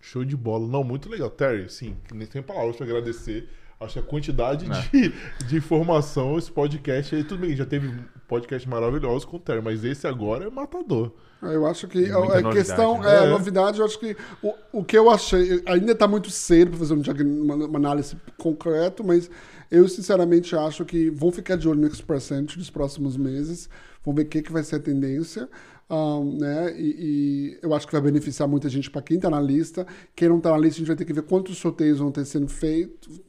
[0.00, 0.66] Show de bola.
[0.66, 1.30] Não, muito legal.
[1.30, 3.48] Terry, sim, nem tem palavras para agradecer.
[3.78, 4.80] Acho que a quantidade é.
[4.88, 5.12] de,
[5.46, 7.92] de informação, esse podcast aí, tudo bem, já teve
[8.26, 11.12] podcast maravilhoso com o Terry, mas esse agora é matador.
[11.42, 13.20] Eu acho que a, a questão né?
[13.20, 13.78] é, é novidade.
[13.78, 17.42] Eu acho que o, o que eu achei ainda está muito cedo para fazer um,
[17.42, 19.30] uma, uma análise concreta, mas
[19.70, 23.68] eu, sinceramente, acho que vão ficar de olho no X% nos próximos meses.
[24.04, 25.48] Vão ver o que, que vai ser a tendência.
[25.88, 26.74] Um, né?
[26.76, 29.86] E, e, eu acho que vai beneficiar muita gente para quem está na lista.
[30.14, 32.24] Quem não está na lista, a gente vai ter que ver quantos sorteios vão ter
[32.24, 33.20] sendo feitos,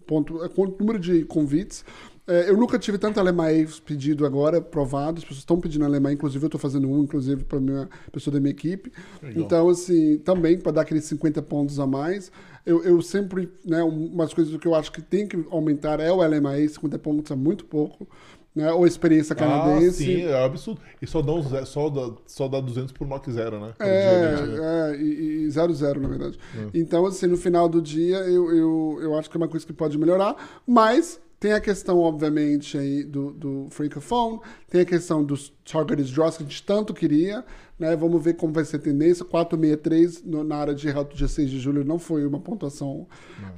[0.44, 1.84] é, quanto número de convites.
[2.28, 5.20] É, eu nunca tive tanto Alemanha pedido agora, provado.
[5.20, 8.40] As pessoas estão pedindo Alemanha, inclusive eu estou fazendo um, inclusive, para a pessoa da
[8.40, 8.92] minha equipe.
[9.24, 9.46] Legal.
[9.46, 12.30] Então, assim, também para dar aqueles 50 pontos a mais.
[12.66, 16.18] Eu, eu sempre, né, umas coisas que eu acho que tem que aumentar é o
[16.18, 18.06] LMA, 50 pontos é muito pouco.
[18.54, 20.04] Né, ou experiência ah, canadense.
[20.04, 20.82] Ah, sim, é absurdo.
[21.00, 23.74] E só dá, só dá, só dá 200 por NOC zero, né?
[23.80, 24.96] É, né?
[24.96, 26.40] é, e 0 zero, na verdade.
[26.58, 26.68] É.
[26.74, 29.72] Então, assim, no final do dia, eu, eu, eu acho que é uma coisa que
[29.72, 35.54] pode melhorar, mas tem a questão, obviamente, aí do, do Francophone, tem a questão dos
[35.64, 37.46] Targeted Draws que a gente tanto queria,
[37.78, 37.96] né?
[37.96, 39.24] Vamos ver como vai ser a tendência.
[39.24, 43.08] 463 no, na área de reto dia 6 de julho não foi uma pontuação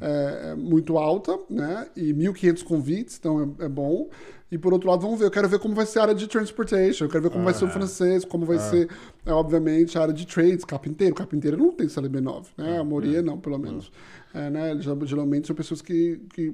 [0.02, 1.88] é, muito alta, né?
[1.96, 4.10] E 1.500 convites, então é, é, bom.
[4.52, 5.26] E por outro lado, vamos ver.
[5.26, 7.46] Eu quero ver como vai ser a área de transportation, eu quero ver como ah,
[7.46, 8.60] vai ser o francês, como vai ah.
[8.60, 8.90] ser,
[9.26, 11.14] é, obviamente, a área de trades, carpinteiro.
[11.14, 12.80] Carpinteiro não tem CLB 9, né?
[12.80, 13.92] A maioria não, pelo menos.
[14.34, 14.78] É, né?
[15.06, 16.54] Geralmente são pessoas que, que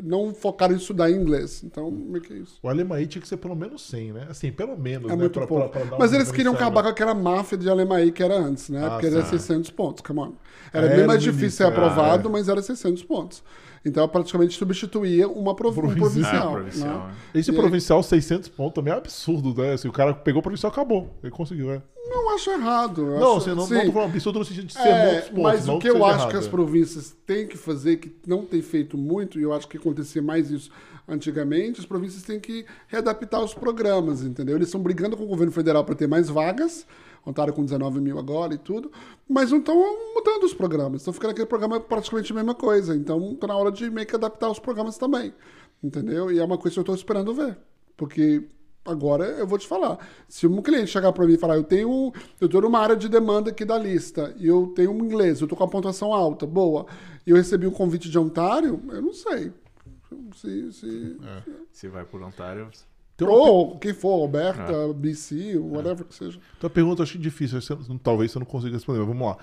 [0.00, 1.62] não focaram em estudar inglês.
[1.64, 2.58] Então, como é que é isso?
[2.62, 4.26] O Alemaí tinha que ser pelo menos 100, né?
[4.30, 5.20] Assim, pelo menos, é né?
[5.20, 5.68] Muito pra, pouco.
[5.70, 8.84] Pra, pra Mas eles queriam acabar com aquela máfia de Alemaí que era antes, né?
[8.84, 10.32] Ah, Porque era 600 pontos, come on.
[10.72, 12.32] Era é, bem mais difícil ser aprovado, ah, é.
[12.32, 13.42] mas era 600 pontos.
[13.84, 15.98] Então, praticamente substituía uma prov provincial.
[15.98, 16.52] Um provincial, né?
[16.52, 17.14] provincial né?
[17.34, 19.74] Esse e provincial 600 pontos também é absurdo, né?
[19.74, 21.10] Assim, o cara pegou o provincial acabou.
[21.22, 21.82] Ele conseguiu, né?
[22.08, 23.02] Não acho errado.
[23.02, 25.42] Eu não, acho, você não, não tô falando absurdo no sentido de ser é, pontos.
[25.42, 28.62] Mas o que, eu acho errado, que as províncias têm que fazer, que não tem
[28.62, 30.70] feito muito, e eu acho que acontecia mais isso
[31.06, 34.56] antigamente, as províncias têm que readaptar os programas, entendeu?
[34.56, 36.86] Eles estão brigando com o governo federal para ter mais vagas,
[37.26, 38.92] Ontário com 19 mil agora e tudo,
[39.28, 39.76] mas não estão
[40.14, 42.94] mudando os programas, estão ficando aquele programa praticamente a mesma coisa.
[42.94, 45.32] Então está na hora de meio que adaptar os programas também,
[45.82, 46.30] entendeu?
[46.30, 47.56] E é uma coisa que eu estou esperando ver,
[47.96, 48.44] porque
[48.84, 49.98] agora eu vou te falar.
[50.28, 53.08] Se um cliente chegar para mim e falar, eu tenho, eu estou numa área de
[53.08, 56.46] demanda aqui da lista e eu tenho um inglês, eu estou com a pontuação alta,
[56.46, 56.86] boa,
[57.26, 59.50] e eu recebi um convite de Ontário, eu não sei.
[60.34, 61.42] Se, se, é.
[61.72, 62.70] se vai por Ontário.
[63.14, 64.92] Então, Ou quem for, Alberta, é.
[64.92, 66.08] BC, whatever é.
[66.08, 66.38] que seja.
[66.58, 67.58] Então a pergunta eu acho difícil,
[68.02, 69.36] talvez você não consiga responder, mas vamos lá.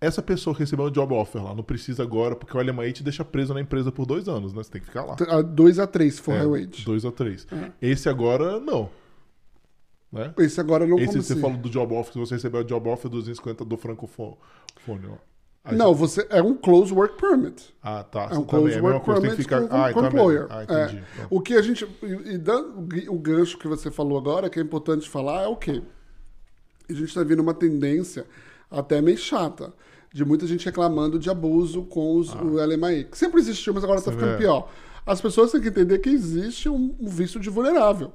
[0.00, 3.02] Essa pessoa que recebeu um job offer lá, não precisa agora, porque o LMI te
[3.02, 4.62] deixa preso na empresa por dois anos, né?
[4.62, 5.16] Você tem que ficar lá.
[5.42, 6.84] Dois a três, se for é, high wage.
[6.84, 7.46] Dois a três.
[7.50, 7.72] É.
[7.82, 8.88] Esse agora, não.
[10.12, 10.32] Né?
[10.38, 13.10] Esse agora não Esse você falou do job offer, se você recebeu o job offer
[13.10, 14.36] 250 do francofone.
[15.68, 17.74] Aí não, você é um close work permit.
[17.82, 18.28] Ah, tá.
[18.32, 19.60] É um close é work permit ficar...
[19.60, 20.46] com, ah, com então employer.
[20.48, 20.96] Ah, entendi.
[20.96, 21.02] É.
[21.14, 21.26] Então.
[21.30, 21.86] O que a gente
[22.24, 25.82] e dando o gancho que você falou agora, que é importante falar, é o quê?
[26.88, 28.24] A gente está vendo uma tendência
[28.70, 29.72] até meio chata
[30.12, 32.42] de muita gente reclamando de abuso com os, ah.
[32.42, 33.04] o LMAI.
[33.04, 34.36] Que sempre existiu, mas agora está ficando é.
[34.38, 34.70] pior.
[35.04, 38.12] As pessoas têm que entender que existe um, um vício de vulnerável.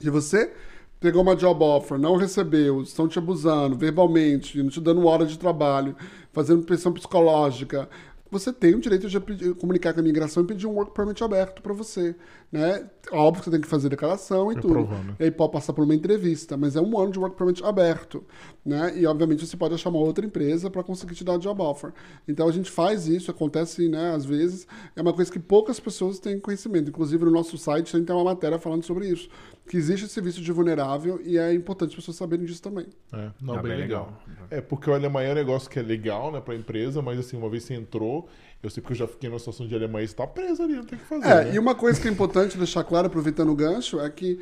[0.00, 0.52] E você
[1.00, 5.38] pegou uma job offer, não recebeu, estão te abusando verbalmente, não te dando hora de
[5.38, 5.94] trabalho,
[6.36, 7.88] fazendo pressão psicológica,
[8.30, 11.62] você tem o direito de comunicar com a imigração e pedir um work permit aberto
[11.62, 12.14] para você.
[12.52, 12.84] Né?
[13.10, 14.74] Óbvio que você tem que fazer declaração e é tudo.
[14.74, 15.16] Provando.
[15.18, 18.22] E aí pode passar por uma entrevista, mas é um ano de work permit aberto.
[18.64, 18.98] Né?
[18.98, 21.94] E obviamente você pode achar uma outra empresa para conseguir te dar o job offer.
[22.28, 24.66] Então a gente faz isso, acontece né, às vezes.
[24.94, 26.90] É uma coisa que poucas pessoas têm conhecimento.
[26.90, 29.30] Inclusive no nosso site a gente tem uma matéria falando sobre isso.
[29.68, 32.86] Que existe esse serviço de vulnerável e é importante as pessoas saberem disso também.
[33.12, 34.22] É, não, ah, bem, bem legal.
[34.28, 34.46] legal.
[34.50, 37.18] É, porque o Alemanha é um negócio que é legal né, para a empresa, mas
[37.18, 38.28] assim, uma vez você entrou,
[38.62, 40.84] eu sei porque eu já fiquei numa situação de Alemanha e está preso ali, não
[40.84, 41.26] tem o que fazer.
[41.26, 41.54] É, né?
[41.54, 44.40] e uma coisa que é importante deixar claro, aproveitando o gancho, é que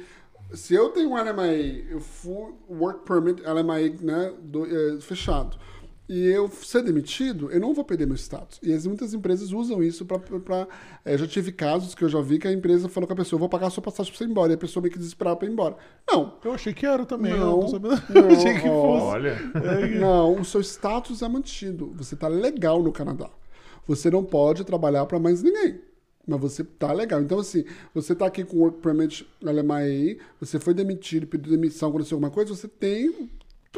[0.53, 1.47] se eu tenho um LMA,
[1.91, 5.57] eu fui work permit LMA né, do, é, fechado,
[6.07, 8.61] e eu ser demitido, eu não vou perder meu status.
[8.63, 10.69] E as, muitas empresas usam isso para.
[11.03, 13.41] É, já tive casos que eu já vi que a empresa falou com a pessoa:
[13.41, 14.53] vou pagar a sua passagem para você ir embora.
[14.53, 15.77] E a pessoa meio que desesperada para ir embora.
[16.07, 16.35] Não.
[16.45, 17.33] Eu achei que era também.
[17.33, 19.07] Não, eu não, não achei que fosse.
[19.07, 19.39] Olha.
[19.99, 21.95] Não, o seu status é mantido.
[21.97, 23.31] Você está legal no Canadá.
[23.87, 25.81] Você não pode trabalhar para mais ninguém.
[26.27, 27.23] Mas você tá legal.
[27.23, 31.51] Então, assim, você tá aqui com o Work Permit na Alemanha, você foi demitido, pediu
[31.51, 33.29] demissão, aconteceu alguma coisa, você tem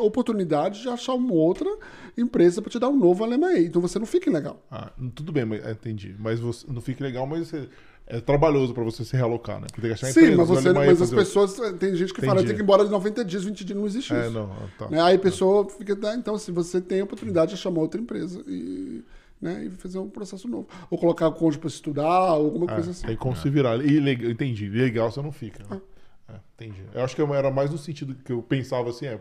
[0.02, 1.68] oportunidade de achar uma outra
[2.16, 3.60] empresa para te dar um novo Alemanha.
[3.60, 4.62] Então você não fica legal.
[4.70, 6.14] Ah, tudo bem, mas, entendi.
[6.18, 7.68] Mas você não fica legal, mas você,
[8.06, 9.66] é trabalhoso para você se realocar, né?
[9.66, 11.56] Porque tem que achar Sim, empresa, mas, você, mas as pessoas.
[11.78, 12.26] Tem gente que entendi.
[12.26, 14.32] fala tem que ir embora de 90 dias, 20 dias, não existe é, isso.
[14.32, 14.88] Não, tá.
[14.88, 15.00] Né?
[15.00, 15.94] Aí a pessoa fica.
[15.94, 16.14] Né?
[16.16, 19.02] Então, se assim, você tem a oportunidade de chamar outra empresa e
[19.40, 20.68] né, e fazer um processo novo.
[20.90, 23.06] Ou colocar o cônjuge para estudar, ou alguma é, coisa assim.
[23.06, 23.84] Tem como se virar.
[23.84, 24.68] E legal, entendi.
[24.68, 25.62] Legal você não fica.
[25.64, 25.80] Né?
[25.80, 25.95] Ah.
[26.28, 26.82] É, entendi.
[26.92, 29.20] Eu acho que era mais no sentido que eu pensava assim, é,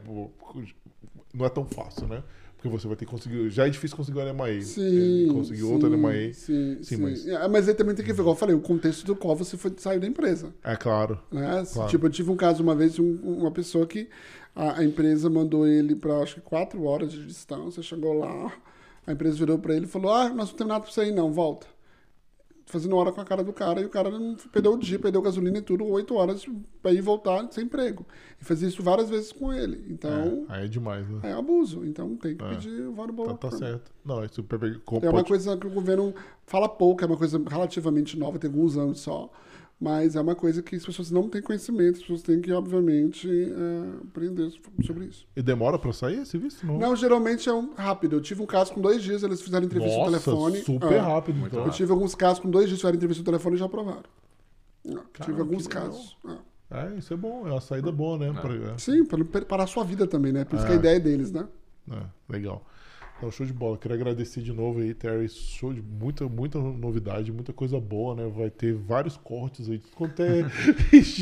[1.34, 2.24] não é tão fácil, né?
[2.56, 3.50] Porque você vai ter que conseguir.
[3.52, 4.64] Já é difícil conseguir o LMAE.
[4.64, 5.28] Sim.
[5.32, 6.34] Conseguir sim, outro LMAE.
[6.34, 6.98] Sim, sim, sim.
[6.98, 7.28] Mas...
[7.28, 9.56] É, mas aí também tem que ver, igual eu falei, o contexto do qual você
[9.56, 10.54] foi, saiu da empresa.
[10.64, 11.20] É claro.
[11.32, 11.64] Né?
[11.72, 11.90] claro.
[11.92, 14.10] Tipo, eu tive um caso uma vez de um, uma pessoa que
[14.56, 18.52] a, a empresa mandou ele para acho que quatro horas de distância, chegou lá.
[19.06, 21.12] A empresa virou para ele e falou: Ah, nós não temos nada para você ir,
[21.12, 21.68] não, volta.
[22.66, 24.10] Fazendo hora com a cara do cara e o cara
[24.52, 26.46] perdeu o dia, perdeu gasolina e tudo, oito horas
[26.82, 28.06] para ir voltar sem emprego.
[28.42, 29.86] E fazia isso várias vezes com ele.
[29.90, 30.46] Então.
[30.50, 31.20] É, aí é demais, né?
[31.24, 31.86] É abuso.
[31.86, 32.50] Então tem que é.
[32.50, 32.96] pedir o
[33.26, 33.92] Tá, tá certo.
[34.04, 34.60] Não, é super.
[35.02, 36.14] É uma coisa que o governo
[36.46, 39.30] fala pouco, é uma coisa relativamente nova, tem alguns anos só.
[39.80, 43.30] Mas é uma coisa que as pessoas não têm conhecimento, as pessoas têm que, obviamente,
[43.30, 44.50] é, aprender
[44.86, 45.28] sobre isso.
[45.36, 46.66] E demora para sair esse visto?
[46.66, 46.78] Não?
[46.80, 48.16] não, geralmente é um rápido.
[48.16, 50.58] Eu tive um caso com dois dias, eles fizeram entrevista Nossa, no telefone.
[50.60, 51.00] super é.
[51.00, 51.66] rápido, então.
[51.66, 54.04] Eu tive alguns casos com dois dias, fizeram entrevista no telefone e já aprovaram.
[55.26, 56.18] tive alguns casos.
[56.72, 56.78] É.
[56.80, 56.98] é.
[56.98, 58.32] isso é bom, é uma saída boa, né?
[58.32, 58.78] Pra, é.
[58.78, 60.46] Sim, para, para a sua vida também, né?
[60.46, 60.80] Por isso que a é.
[60.80, 61.46] ideia é deles, né?
[62.30, 62.66] legal.
[63.18, 63.78] Então, show de bola.
[63.78, 65.30] Quero agradecer de novo aí, Terry.
[65.30, 68.30] Show de muita, muita novidade, muita coisa boa, né?
[68.36, 69.82] Vai ter vários cortes aí.
[69.96, 70.44] Quanto é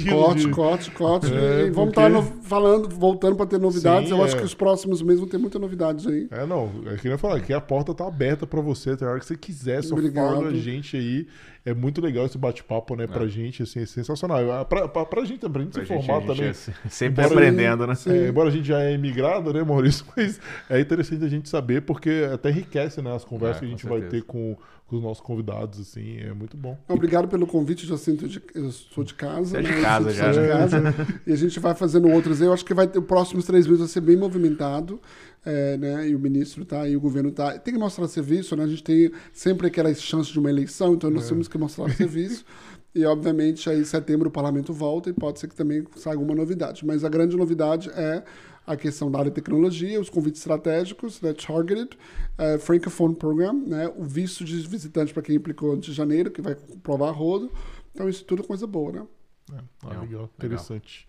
[0.10, 0.52] corte, de...
[0.52, 1.28] corte, corte.
[1.32, 4.10] É, vamos estar tá falando, voltando para ter novidades.
[4.10, 4.26] Sim, Eu é.
[4.26, 6.28] acho que os próximos meses vão ter muitas novidades aí.
[6.32, 6.72] É, não.
[6.84, 9.84] Eu queria falar que a porta tá aberta para você, tem hora que você quiser,
[9.84, 10.34] só Obrigado.
[10.34, 11.28] fala a gente aí.
[11.66, 13.07] É muito legal esse bate-papo, né, é.
[13.07, 14.66] pra gente, assim, é sensacional.
[14.66, 16.49] Pra, pra, pra gente, pra gente pra se informar também.
[16.49, 17.93] É sempre embora, aprendendo, né?
[18.07, 20.05] É, embora a gente já é imigrado, né, Maurício?
[20.16, 23.70] Mas é interessante a gente saber, porque até enriquece, né, as conversas é, que a
[23.70, 24.57] gente vai ter com,
[24.94, 26.78] com, os nossos convidados, assim, é muito bom.
[26.88, 29.52] Obrigado pelo convite, de, eu sou de casa.
[29.52, 29.82] Você é de né?
[29.82, 30.32] casa já.
[30.32, 32.41] De casa, e a gente vai fazendo outros.
[32.41, 35.02] Eu acho que vai ter, os próximos três meses vai ser bem movimentado
[35.46, 37.58] é, né, e o ministro tá, e o governo tá.
[37.58, 38.64] Tem que mostrar serviço, né?
[38.64, 41.30] A gente tem sempre aquelas chances de uma eleição, então nós é.
[41.30, 42.46] temos que mostrar serviço.
[42.96, 46.36] E, obviamente, aí em setembro o parlamento volta e pode ser que também saia alguma
[46.36, 46.86] novidade.
[46.86, 48.24] Mas a grande novidade é
[48.66, 51.97] a questão da área de tecnologia, os convites estratégicos, né, Targeted,
[52.38, 56.41] uh, Francophone Program, né, o visto de visitante para quem implicou antes de janeiro, que
[56.41, 57.51] vai provar rodo.
[57.93, 59.07] Então, isso tudo é coisa boa, né?
[59.51, 61.07] É, ah, legal, interessante.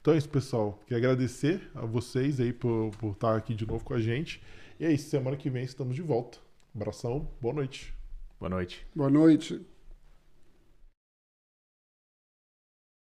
[0.00, 0.78] Então é isso, pessoal.
[0.86, 4.40] Queria agradecer a vocês aí por, por estar aqui de novo com a gente.
[4.78, 6.38] E é isso, semana que vem estamos de volta.
[6.74, 7.92] abração, boa noite.
[8.38, 8.86] Boa noite.
[8.94, 9.66] Boa noite.